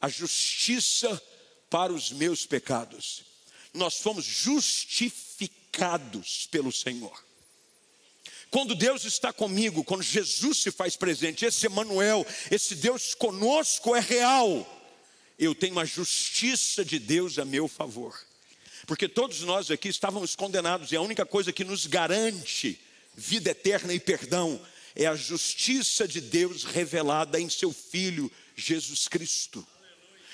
a 0.00 0.08
justiça 0.08 1.20
para 1.68 1.92
os 1.92 2.10
meus 2.12 2.46
pecados. 2.46 3.24
Nós 3.74 3.98
fomos 3.98 4.24
justificados 4.24 6.48
pelo 6.50 6.72
Senhor. 6.72 7.29
Quando 8.50 8.74
Deus 8.74 9.04
está 9.04 9.32
comigo, 9.32 9.84
quando 9.84 10.02
Jesus 10.02 10.58
se 10.58 10.70
faz 10.72 10.96
presente, 10.96 11.44
esse 11.44 11.66
Emanuel, 11.66 12.26
esse 12.50 12.74
Deus 12.74 13.14
conosco 13.14 13.94
é 13.94 14.00
real. 14.00 14.66
Eu 15.38 15.54
tenho 15.54 15.78
a 15.78 15.84
justiça 15.84 16.84
de 16.84 16.98
Deus 16.98 17.38
a 17.38 17.44
meu 17.44 17.68
favor. 17.68 18.18
Porque 18.86 19.08
todos 19.08 19.42
nós 19.42 19.70
aqui 19.70 19.88
estávamos 19.88 20.34
condenados 20.34 20.90
e 20.90 20.96
a 20.96 21.00
única 21.00 21.24
coisa 21.24 21.52
que 21.52 21.62
nos 21.62 21.86
garante 21.86 22.80
vida 23.14 23.50
eterna 23.50 23.94
e 23.94 24.00
perdão 24.00 24.60
é 24.96 25.06
a 25.06 25.14
justiça 25.14 26.08
de 26.08 26.20
Deus 26.20 26.64
revelada 26.64 27.40
em 27.40 27.48
seu 27.48 27.72
filho 27.72 28.30
Jesus 28.56 29.06
Cristo. 29.06 29.64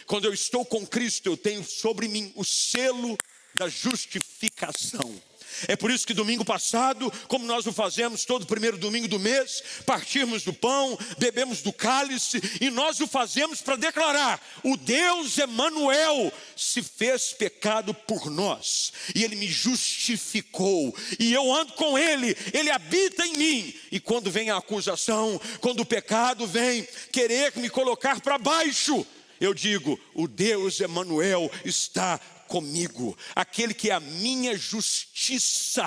Quando 0.06 0.24
eu 0.24 0.32
estou 0.32 0.64
com 0.64 0.86
Cristo, 0.86 1.26
eu 1.26 1.36
tenho 1.36 1.62
sobre 1.64 2.08
mim 2.08 2.32
o 2.34 2.44
selo 2.44 3.18
da 3.54 3.68
justificação. 3.68 5.20
É 5.68 5.76
por 5.76 5.90
isso 5.90 6.06
que 6.06 6.14
domingo 6.14 6.44
passado, 6.44 7.12
como 7.28 7.46
nós 7.46 7.66
o 7.66 7.72
fazemos 7.72 8.24
todo 8.24 8.46
primeiro 8.46 8.76
domingo 8.76 9.08
do 9.08 9.18
mês, 9.18 9.62
partimos 9.84 10.42
do 10.42 10.52
pão, 10.52 10.98
bebemos 11.18 11.62
do 11.62 11.72
cálice 11.72 12.40
e 12.60 12.70
nós 12.70 13.00
o 13.00 13.06
fazemos 13.06 13.60
para 13.60 13.76
declarar: 13.76 14.40
o 14.62 14.76
Deus 14.76 15.38
Emanuel 15.38 16.32
se 16.56 16.82
fez 16.82 17.32
pecado 17.32 17.94
por 17.94 18.30
nós 18.30 18.92
e 19.14 19.24
ele 19.24 19.36
me 19.36 19.48
justificou 19.48 20.94
e 21.18 21.32
eu 21.32 21.52
ando 21.54 21.72
com 21.74 21.98
ele, 21.98 22.36
ele 22.52 22.70
habita 22.70 23.26
em 23.26 23.36
mim. 23.36 23.74
E 23.90 24.00
quando 24.00 24.30
vem 24.30 24.50
a 24.50 24.58
acusação, 24.58 25.40
quando 25.60 25.80
o 25.80 25.86
pecado 25.86 26.46
vem 26.46 26.86
querer 27.12 27.52
me 27.56 27.70
colocar 27.70 28.20
para 28.20 28.38
baixo, 28.38 29.06
eu 29.40 29.54
digo: 29.54 29.98
o 30.14 30.26
Deus 30.26 30.80
Emanuel 30.80 31.50
está 31.64 32.20
comigo, 32.46 33.16
aquele 33.34 33.74
que 33.74 33.90
é 33.90 33.94
a 33.94 34.00
minha 34.00 34.56
justiça, 34.56 35.84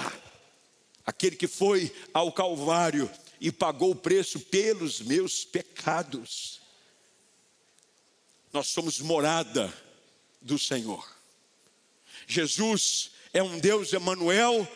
aquele 1.06 1.36
que 1.36 1.48
foi 1.48 1.94
ao 2.14 2.32
Calvário 2.32 3.10
e 3.40 3.52
pagou 3.52 3.92
o 3.92 3.96
preço 3.96 4.40
pelos 4.40 5.00
meus 5.02 5.46
pecados. 5.46 6.60
Nós 8.52 8.68
somos 8.68 9.00
morada 9.00 9.74
do 10.42 10.58
Senhor. 10.58 11.08
Jesus 12.28 13.12
é 13.34 13.42
um 13.42 13.60
Deus 13.60 13.94
Emanuel, 13.94 14.68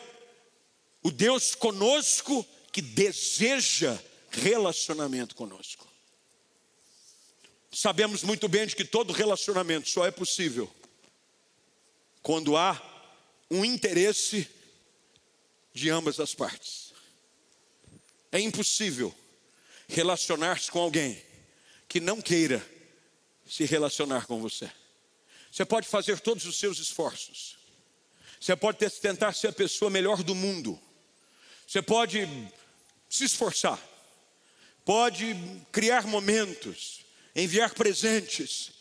o 1.01 1.11
Deus 1.11 1.55
conosco 1.55 2.45
que 2.71 2.81
deseja 2.81 3.99
relacionamento 4.29 5.35
conosco. 5.35 5.87
Sabemos 7.71 8.23
muito 8.23 8.47
bem 8.47 8.67
de 8.67 8.75
que 8.75 8.85
todo 8.85 9.11
relacionamento 9.13 9.89
só 9.89 10.05
é 10.05 10.11
possível 10.11 10.71
quando 12.23 12.55
há 12.55 12.81
um 13.51 13.63
interesse 13.65 14.49
de 15.73 15.89
ambas 15.89 16.19
as 16.19 16.33
partes. 16.33 16.93
É 18.31 18.39
impossível 18.39 19.13
relacionar-se 19.87 20.71
com 20.71 20.79
alguém 20.79 21.21
que 21.87 21.99
não 21.99 22.21
queira 22.21 22.65
se 23.45 23.65
relacionar 23.65 24.25
com 24.25 24.41
você. 24.41 24.71
Você 25.51 25.65
pode 25.65 25.87
fazer 25.87 26.19
todos 26.19 26.45
os 26.45 26.57
seus 26.57 26.79
esforços. 26.79 27.57
Você 28.39 28.55
pode 28.55 28.77
tentar 28.99 29.33
ser 29.33 29.49
a 29.49 29.53
pessoa 29.53 29.91
melhor 29.91 30.23
do 30.23 30.33
mundo. 30.33 30.79
Você 31.67 31.81
pode 31.81 32.27
se 33.09 33.25
esforçar. 33.25 33.79
Pode 34.83 35.35
criar 35.71 36.07
momentos, 36.07 37.05
enviar 37.35 37.73
presentes. 37.73 38.71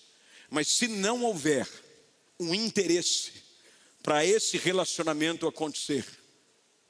Mas 0.48 0.68
se 0.68 0.88
não 0.88 1.22
houver 1.24 1.68
um 2.42 2.54
interesse 2.54 3.32
para 4.02 4.24
esse 4.26 4.58
relacionamento 4.58 5.46
acontecer, 5.46 6.04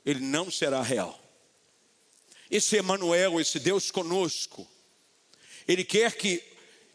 ele 0.05 0.21
não 0.21 0.51
será 0.51 0.83
real. 0.83 1.19
Esse 2.51 2.77
Emanuel, 2.77 3.41
esse 3.41 3.59
Deus 3.59 3.91
conosco, 3.91 4.69
ele 5.67 5.85
quer 5.85 6.17
que 6.17 6.43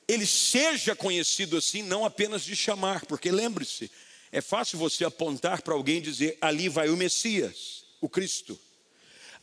ele 0.08 0.26
seja 0.26 0.96
conhecido 0.96 1.58
assim, 1.58 1.82
não 1.82 2.06
apenas 2.06 2.44
de 2.44 2.56
chamar, 2.56 3.06
porque 3.06 3.30
lembre-se, 3.32 3.92
é 4.32 4.42
fácil 4.42 4.78
você 4.78 5.04
apontar 5.04 5.62
para 5.62 5.74
alguém 5.74 5.98
e 5.98 6.02
dizer: 6.02 6.38
ali 6.40 6.70
vai 6.70 6.90
o 6.90 6.98
Messias, 6.98 7.86
o 8.00 8.08
Cristo, 8.08 8.60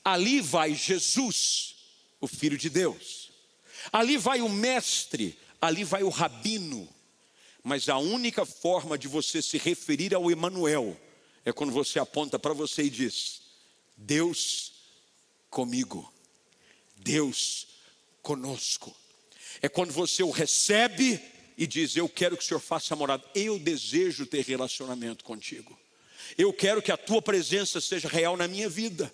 ali 0.04 0.40
vai 0.40 0.74
Jesus, 0.74 1.76
o 2.20 2.26
Filho 2.26 2.56
de 2.56 2.70
Deus, 2.70 3.30
ali 3.92 4.16
vai 4.16 4.40
o 4.40 4.48
Mestre, 4.48 5.38
ali 5.60 5.84
vai 5.84 6.02
o 6.02 6.08
Rabino. 6.08 6.88
Mas 7.64 7.88
a 7.88 7.96
única 7.96 8.44
forma 8.44 8.98
de 8.98 9.08
você 9.08 9.40
se 9.40 9.56
referir 9.56 10.14
ao 10.14 10.30
Emanuel 10.30 10.94
é 11.46 11.50
quando 11.50 11.72
você 11.72 11.98
aponta 11.98 12.38
para 12.38 12.52
você 12.52 12.82
e 12.82 12.90
diz: 12.90 13.40
Deus 13.96 14.72
comigo, 15.48 16.12
Deus 16.94 17.66
conosco. 18.20 18.94
É 19.62 19.68
quando 19.68 19.92
você 19.92 20.22
o 20.22 20.30
recebe 20.30 21.18
e 21.56 21.66
diz: 21.66 21.96
Eu 21.96 22.06
quero 22.06 22.36
que 22.36 22.44
o 22.44 22.46
Senhor 22.46 22.60
faça 22.60 22.94
morada, 22.94 23.24
eu 23.34 23.58
desejo 23.58 24.26
ter 24.26 24.44
relacionamento 24.44 25.24
contigo, 25.24 25.78
eu 26.36 26.52
quero 26.52 26.82
que 26.82 26.92
a 26.92 26.98
tua 26.98 27.22
presença 27.22 27.80
seja 27.80 28.08
real 28.08 28.36
na 28.36 28.46
minha 28.46 28.68
vida, 28.68 29.10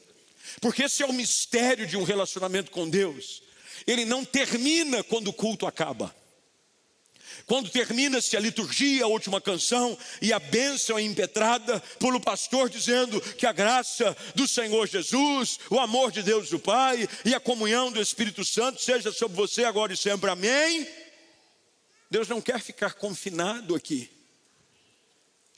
porque 0.60 0.82
esse 0.82 1.04
é 1.04 1.06
o 1.06 1.12
mistério 1.12 1.86
de 1.86 1.96
um 1.96 2.02
relacionamento 2.02 2.72
com 2.72 2.90
Deus, 2.90 3.44
ele 3.86 4.04
não 4.04 4.24
termina 4.24 5.04
quando 5.04 5.28
o 5.28 5.32
culto 5.32 5.68
acaba. 5.68 6.12
Quando 7.46 7.70
termina-se 7.70 8.36
a 8.36 8.40
liturgia, 8.40 9.04
a 9.04 9.08
última 9.08 9.40
canção, 9.40 9.96
e 10.20 10.32
a 10.32 10.38
bênção 10.38 10.98
é 10.98 11.02
impetrada 11.02 11.80
pelo 11.98 12.20
pastor, 12.20 12.68
dizendo 12.68 13.20
que 13.20 13.46
a 13.46 13.52
graça 13.52 14.16
do 14.34 14.46
Senhor 14.46 14.86
Jesus, 14.86 15.58
o 15.70 15.78
amor 15.78 16.12
de 16.12 16.22
Deus 16.22 16.52
o 16.52 16.58
Pai 16.58 17.08
e 17.24 17.34
a 17.34 17.40
comunhão 17.40 17.90
do 17.90 18.00
Espírito 18.00 18.44
Santo 18.44 18.80
seja 18.80 19.12
sobre 19.12 19.36
você 19.36 19.64
agora 19.64 19.92
e 19.92 19.96
sempre. 19.96 20.30
Amém. 20.30 20.86
Deus 22.10 22.28
não 22.28 22.40
quer 22.40 22.60
ficar 22.60 22.94
confinado 22.94 23.74
aqui. 23.74 24.10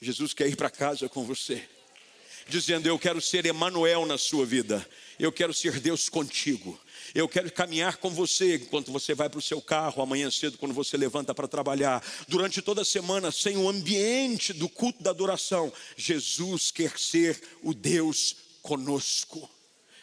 Jesus 0.01 0.35
quer 0.35 0.49
ir 0.49 0.57
para 0.57 0.69
casa 0.69 1.09
com 1.09 1.25
você, 1.25 1.67
dizendo: 2.49 2.87
Eu 2.87 2.99
quero 2.99 3.21
ser 3.21 3.47
Emanuel 3.47 4.07
na 4.07 4.19
sua 4.19 4.45
vida, 4.45 4.87
eu 5.19 5.33
quero 5.33 5.53
ser 5.53 5.81
Deus 5.81 6.09
contigo. 6.09 6.79
Eu 7.15 7.29
quero 7.29 7.53
caminhar 7.53 7.99
com 7.99 8.09
você 8.09 8.57
enquanto 8.57 8.91
você 8.91 9.15
vai 9.15 9.29
para 9.29 9.39
o 9.39 9.43
seu 9.43 9.61
carro, 9.61 10.03
amanhã 10.03 10.31
cedo, 10.31 10.57
quando 10.57 10.73
você 10.73 10.97
levanta 10.97 11.35
para 11.35 11.47
trabalhar, 11.47 12.03
durante 12.27 12.63
toda 12.63 12.83
a 12.83 12.87
semana, 12.87 13.31
sem 13.31 13.57
o 13.57 13.69
ambiente 13.69 14.53
do 14.55 14.69
culto 14.69 15.03
da 15.03 15.11
adoração. 15.11 15.71
Jesus 15.95 16.71
quer 16.71 16.99
ser 16.99 17.41
o 17.63 17.75
Deus 17.75 18.37
conosco. 18.63 19.49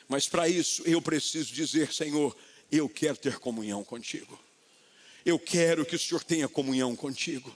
Mas 0.07 0.27
para 0.27 0.47
isso 0.47 0.83
eu 0.85 1.01
preciso 1.01 1.51
dizer, 1.51 1.91
Senhor, 1.91 2.35
eu 2.71 2.87
quero 2.87 3.17
ter 3.17 3.39
comunhão 3.39 3.83
contigo. 3.83 4.39
Eu 5.25 5.39
quero 5.39 5.85
que 5.85 5.95
o 5.95 5.99
Senhor 5.99 6.23
tenha 6.23 6.47
comunhão 6.47 6.95
contigo. 6.95 7.55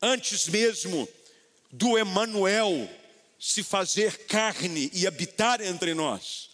Antes 0.00 0.48
mesmo 0.48 1.08
do 1.70 1.98
Emanuel 1.98 2.88
se 3.44 3.62
fazer 3.62 4.26
carne 4.26 4.90
e 4.94 5.06
habitar 5.06 5.60
entre 5.60 5.94
nós, 5.94 6.52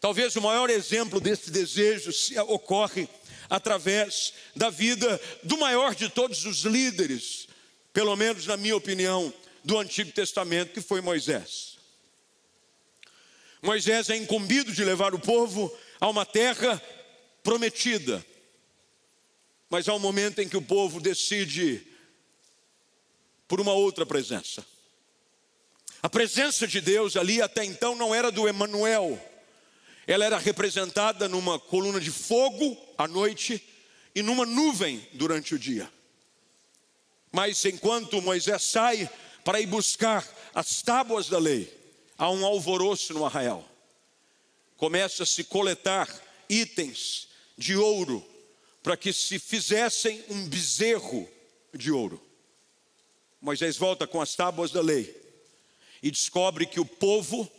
Talvez 0.00 0.36
o 0.36 0.40
maior 0.40 0.70
exemplo 0.70 1.20
desse 1.20 1.50
desejo 1.50 2.12
ocorre 2.46 3.08
através 3.50 4.32
da 4.54 4.70
vida 4.70 5.20
do 5.42 5.58
maior 5.58 5.94
de 5.94 6.08
todos 6.08 6.44
os 6.44 6.58
líderes, 6.58 7.48
pelo 7.92 8.14
menos 8.14 8.46
na 8.46 8.56
minha 8.56 8.76
opinião, 8.76 9.32
do 9.64 9.76
Antigo 9.76 10.12
Testamento, 10.12 10.72
que 10.72 10.80
foi 10.80 11.00
Moisés. 11.00 11.78
Moisés 13.60 14.08
é 14.08 14.16
incumbido 14.16 14.72
de 14.72 14.84
levar 14.84 15.14
o 15.14 15.18
povo 15.18 15.76
a 15.98 16.08
uma 16.08 16.24
terra 16.24 16.80
prometida, 17.42 18.24
mas 19.68 19.88
há 19.88 19.94
um 19.94 19.98
momento 19.98 20.40
em 20.40 20.48
que 20.48 20.56
o 20.56 20.62
povo 20.62 21.00
decide 21.00 21.84
por 23.48 23.60
uma 23.60 23.72
outra 23.72 24.06
presença. 24.06 24.64
A 26.02 26.08
presença 26.08 26.66
de 26.66 26.80
Deus 26.80 27.16
ali 27.16 27.42
até 27.42 27.64
então 27.64 27.96
não 27.96 28.14
era 28.14 28.30
do 28.30 28.46
Emanuel, 28.46 29.20
ela 30.06 30.24
era 30.24 30.38
representada 30.38 31.28
numa 31.28 31.58
coluna 31.58 32.00
de 32.00 32.10
fogo 32.10 32.76
à 32.96 33.08
noite 33.08 33.62
e 34.14 34.22
numa 34.22 34.46
nuvem 34.46 35.06
durante 35.12 35.54
o 35.54 35.58
dia. 35.58 35.90
Mas 37.32 37.64
enquanto 37.64 38.22
Moisés 38.22 38.62
sai 38.62 39.10
para 39.44 39.60
ir 39.60 39.66
buscar 39.66 40.26
as 40.54 40.82
tábuas 40.82 41.28
da 41.28 41.38
lei, 41.38 41.72
há 42.16 42.30
um 42.30 42.46
alvoroço 42.46 43.12
no 43.12 43.26
arraial. 43.26 43.68
Começa 44.76 45.24
a 45.24 45.26
se 45.26 45.44
coletar 45.44 46.08
itens 46.48 47.28
de 47.56 47.76
ouro 47.76 48.24
para 48.82 48.96
que 48.96 49.12
se 49.12 49.38
fizessem 49.38 50.24
um 50.30 50.48
bezerro 50.48 51.28
de 51.74 51.90
ouro. 51.90 52.22
Moisés 53.40 53.76
volta 53.76 54.06
com 54.06 54.20
as 54.20 54.34
tábuas 54.34 54.70
da 54.70 54.80
lei 54.80 55.27
e 56.02 56.10
descobre 56.10 56.66
que 56.66 56.80
o 56.80 56.84
povo 56.84 57.50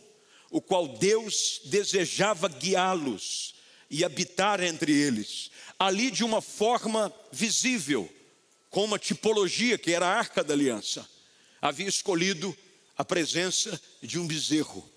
o 0.50 0.60
qual 0.60 0.88
Deus 0.88 1.60
desejava 1.66 2.48
guiá-los 2.48 3.54
e 3.88 4.04
habitar 4.04 4.60
entre 4.62 4.92
eles, 4.92 5.50
ali 5.78 6.10
de 6.10 6.24
uma 6.24 6.42
forma 6.42 7.12
visível, 7.30 8.12
com 8.68 8.84
uma 8.84 8.98
tipologia 8.98 9.78
que 9.78 9.92
era 9.92 10.06
a 10.06 10.16
arca 10.16 10.42
da 10.42 10.54
aliança, 10.54 11.08
havia 11.60 11.88
escolhido 11.88 12.56
a 12.96 13.04
presença 13.04 13.80
de 14.02 14.18
um 14.18 14.26
bezerro. 14.26 14.88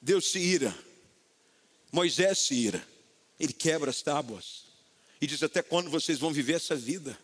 Deus 0.00 0.30
se 0.30 0.38
ira, 0.38 0.76
Moisés 1.92 2.38
se 2.38 2.54
ira, 2.54 2.86
ele 3.38 3.52
quebra 3.52 3.90
as 3.90 4.02
tábuas 4.02 4.64
e 5.20 5.26
diz: 5.26 5.42
Até 5.42 5.62
quando 5.62 5.90
vocês 5.90 6.18
vão 6.18 6.32
viver 6.32 6.54
essa 6.54 6.74
vida? 6.74 7.18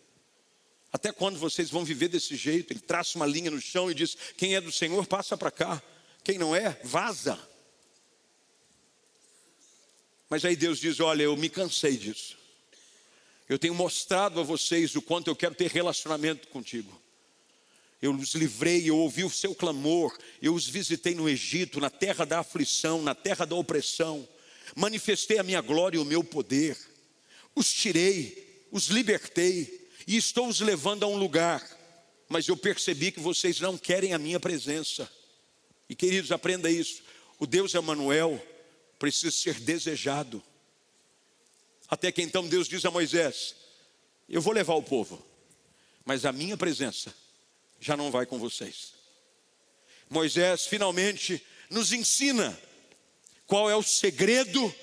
Até 0.97 1.13
quando 1.13 1.39
vocês 1.39 1.69
vão 1.69 1.85
viver 1.85 2.09
desse 2.09 2.37
jeito? 2.37 2.73
Ele 2.73 2.81
traça 2.81 3.19
uma 3.19 3.27
linha 3.27 3.51
no 3.51 3.61
chão 3.61 3.91
e 3.91 3.95
diz: 3.95 4.17
Quem 4.35 4.55
é 4.55 4.63
do 4.63 4.73
Senhor, 4.73 5.07
passa 5.07 5.37
para 5.37 5.51
cá. 5.51 5.83
Quem 6.25 6.39
não 6.39 6.57
é, 6.57 6.81
vaza. 6.83 7.39
Mas 10.31 10.43
aí 10.43 10.57
Deus 10.57 10.81
diz: 10.81 10.99
Olha, 10.99 11.25
eu 11.25 11.37
me 11.37 11.51
cansei 11.51 11.99
disso. 11.99 12.39
Eu 13.47 13.59
tenho 13.59 13.75
mostrado 13.75 14.41
a 14.41 14.43
vocês 14.43 14.97
o 14.97 15.03
quanto 15.03 15.29
eu 15.29 15.37
quero 15.37 15.55
ter 15.55 15.71
relacionamento 15.71 16.49
contigo. 16.49 16.99
Eu 18.01 18.15
os 18.15 18.35
livrei, 18.35 18.89
eu 18.89 18.97
ouvi 18.97 19.23
o 19.23 19.29
seu 19.29 19.55
clamor, 19.55 20.17
eu 20.41 20.55
os 20.55 20.67
visitei 20.67 21.15
no 21.15 21.29
Egito, 21.29 21.79
na 21.79 21.91
terra 21.91 22.25
da 22.25 22.39
aflição, 22.39 23.03
na 23.03 23.15
terra 23.15 23.45
da 23.45 23.55
opressão. 23.55 24.27
Manifestei 24.75 25.37
a 25.37 25.43
minha 25.43 25.61
glória 25.61 25.99
e 25.99 26.01
o 26.01 26.07
meu 26.07 26.25
poder. 26.25 26.75
Os 27.55 27.71
tirei, 27.71 28.67
os 28.73 28.87
libertei 28.87 29.86
e 30.07 30.17
estou 30.17 30.49
os 30.49 30.61
levando 30.61 31.05
a 31.05 31.07
um 31.07 31.17
lugar. 31.17 31.67
Mas 32.29 32.49
eu 32.49 32.57
percebi 32.57 33.13
que 33.13 33.21
vocês 33.21 33.61
não 33.61 33.79
querem 33.79 34.13
a 34.13 34.19
minha 34.19 34.41
presença. 34.41 35.11
E 35.89 35.95
queridos, 35.95 36.33
aprenda 36.33 36.71
isso. 36.71 37.03
O 37.39 37.47
Deus 37.47 37.75
Emanuel 37.75 38.45
precisa 38.99 39.31
ser 39.31 39.61
desejado. 39.61 40.43
Até 41.89 42.11
que 42.11 42.23
então 42.23 42.47
Deus 42.49 42.69
diz 42.69 42.85
a 42.85 42.91
Moisés: 42.91 43.55
Eu 44.29 44.41
vou 44.41 44.53
levar 44.53 44.75
o 44.75 44.83
povo, 44.83 45.25
mas 46.05 46.25
a 46.25 46.33
minha 46.33 46.57
presença 46.57 47.15
já 47.81 47.97
não 47.97 48.11
vai 48.11 48.27
com 48.27 48.39
vocês. 48.39 48.95
Moisés 50.09 50.67
finalmente 50.67 51.43
nos 51.71 51.93
ensina 51.93 52.59
qual 53.47 53.71
é 53.71 53.77
o 53.77 53.83
segredo 53.83 54.75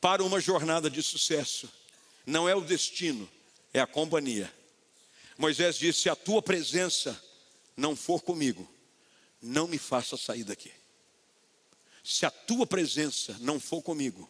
para 0.00 0.22
uma 0.22 0.40
jornada 0.40 0.88
de 0.88 1.02
sucesso. 1.02 1.70
Não 2.24 2.48
é 2.48 2.54
o 2.54 2.60
destino, 2.60 3.28
é 3.72 3.80
a 3.80 3.86
companhia. 3.86 4.52
Moisés 5.38 5.78
disse: 5.78 6.02
Se 6.02 6.10
a 6.10 6.16
tua 6.16 6.42
presença 6.42 7.18
não 7.76 7.94
for 7.94 8.20
comigo, 8.20 8.68
não 9.40 9.68
me 9.68 9.78
faça 9.78 10.16
sair 10.16 10.42
daqui. 10.42 10.72
Se 12.02 12.26
a 12.26 12.30
tua 12.30 12.66
presença 12.66 13.36
não 13.40 13.60
for 13.60 13.80
comigo, 13.80 14.28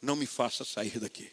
não 0.00 0.14
me 0.14 0.26
faça 0.26 0.64
sair 0.64 1.00
daqui. 1.00 1.30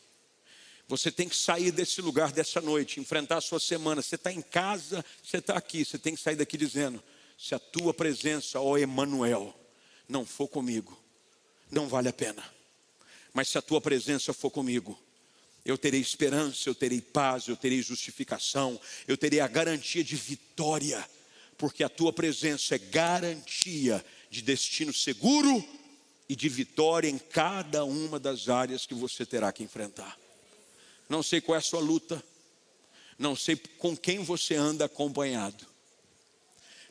Você 0.88 1.12
tem 1.12 1.30
que 1.30 1.36
sair 1.36 1.72
desse 1.72 2.02
lugar 2.02 2.32
dessa 2.32 2.60
noite, 2.60 3.00
enfrentar 3.00 3.38
a 3.38 3.42
sua 3.42 3.60
semana. 3.60 4.02
Você 4.02 4.16
está 4.16 4.32
em 4.32 4.42
casa, 4.42 5.06
você 5.24 5.38
está 5.38 5.56
aqui, 5.56 5.86
você 5.86 5.98
tem 5.98 6.16
que 6.16 6.22
sair 6.22 6.36
daqui 6.36 6.58
dizendo: 6.58 7.02
se 7.38 7.54
a 7.54 7.60
tua 7.60 7.94
presença, 7.94 8.60
ó 8.60 8.78
Emanuel, 8.78 9.54
não 10.08 10.26
for 10.26 10.48
comigo, 10.48 10.98
não 11.70 11.88
vale 11.88 12.10
a 12.10 12.14
pena. 12.14 12.44
Mas 13.34 13.50
se 13.50 13.58
a 13.58 13.62
tua 13.62 13.82
presença 13.82 14.34
for 14.34 14.50
comigo, 14.50 15.00
Eu 15.66 15.78
terei 15.78 16.02
esperança, 16.02 16.68
eu 16.68 16.76
terei 16.76 17.00
paz, 17.00 17.48
eu 17.48 17.56
terei 17.56 17.82
justificação, 17.82 18.80
eu 19.08 19.16
terei 19.16 19.40
a 19.40 19.48
garantia 19.48 20.04
de 20.04 20.16
vitória, 20.16 21.08
porque 21.58 21.84
a 21.84 21.90
tua 21.90 22.12
presença 22.12 22.76
é 22.76 22.78
garantia 22.78 24.04
de 24.30 24.42
destino 24.42 24.94
seguro 24.94 25.64
e 26.28 26.36
de 26.36 26.50
vitória 26.50 27.08
em 27.08 27.18
cada 27.18 27.86
uma 27.86 28.20
das 28.20 28.50
áreas 28.50 28.86
que 28.86 28.94
você 28.94 29.26
terá 29.26 29.54
que 29.54 29.64
enfrentar. 29.64 30.20
Não 31.08 31.24
sei 31.24 31.40
qual 31.40 31.56
é 31.56 31.60
a 31.60 31.62
sua 31.62 31.80
luta, 31.80 32.22
não 33.18 33.36
sei 33.36 33.56
com 33.56 33.96
quem 33.96 34.20
você 34.24 34.56
anda 34.56 34.86
acompanhado, 34.86 35.66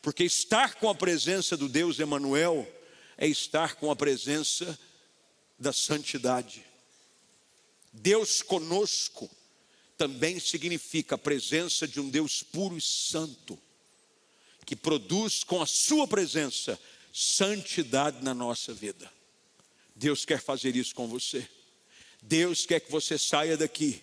porque 0.00 0.24
estar 0.24 0.76
com 0.76 0.88
a 0.88 0.94
presença 0.94 1.56
do 1.56 1.68
Deus 1.68 1.98
Emanuel 1.98 2.66
é 3.18 3.26
estar 3.26 3.74
com 3.74 3.90
a 3.90 3.96
presença 3.96 4.78
da 5.58 5.72
santidade. 5.72 6.71
Deus 7.92 8.40
conosco 8.40 9.30
também 9.98 10.40
significa 10.40 11.14
a 11.14 11.18
presença 11.18 11.86
de 11.86 12.00
um 12.00 12.08
Deus 12.08 12.42
puro 12.42 12.76
e 12.76 12.80
santo, 12.80 13.58
que 14.64 14.74
produz 14.74 15.44
com 15.44 15.60
a 15.60 15.66
sua 15.66 16.08
presença 16.08 16.78
santidade 17.12 18.24
na 18.24 18.32
nossa 18.32 18.72
vida. 18.72 19.12
Deus 19.94 20.24
quer 20.24 20.40
fazer 20.40 20.74
isso 20.74 20.94
com 20.94 21.06
você. 21.06 21.46
Deus 22.22 22.64
quer 22.64 22.80
que 22.80 22.90
você 22.90 23.18
saia 23.18 23.56
daqui 23.56 24.02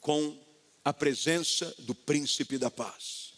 com 0.00 0.36
a 0.84 0.92
presença 0.92 1.74
do 1.80 1.94
príncipe 1.94 2.58
da 2.58 2.70
paz, 2.70 3.34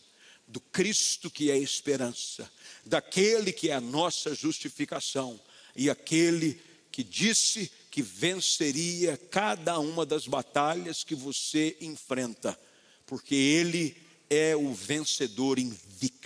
do 0.46 0.60
Cristo 0.60 1.30
que 1.30 1.50
é 1.50 1.54
a 1.54 1.58
esperança, 1.58 2.50
daquele 2.84 3.52
que 3.52 3.70
é 3.70 3.74
a 3.74 3.80
nossa 3.80 4.34
justificação 4.34 5.40
e 5.74 5.88
aquele 5.90 6.60
que 6.90 7.02
disse 7.02 7.70
que 7.90 8.02
venceria 8.02 9.16
cada 9.16 9.78
uma 9.78 10.04
das 10.04 10.26
batalhas 10.26 11.04
que 11.04 11.14
você 11.14 11.76
enfrenta, 11.80 12.58
porque 13.06 13.34
ele 13.34 13.96
é 14.28 14.54
o 14.54 14.72
vencedor 14.72 15.58
invicto. 15.58 16.17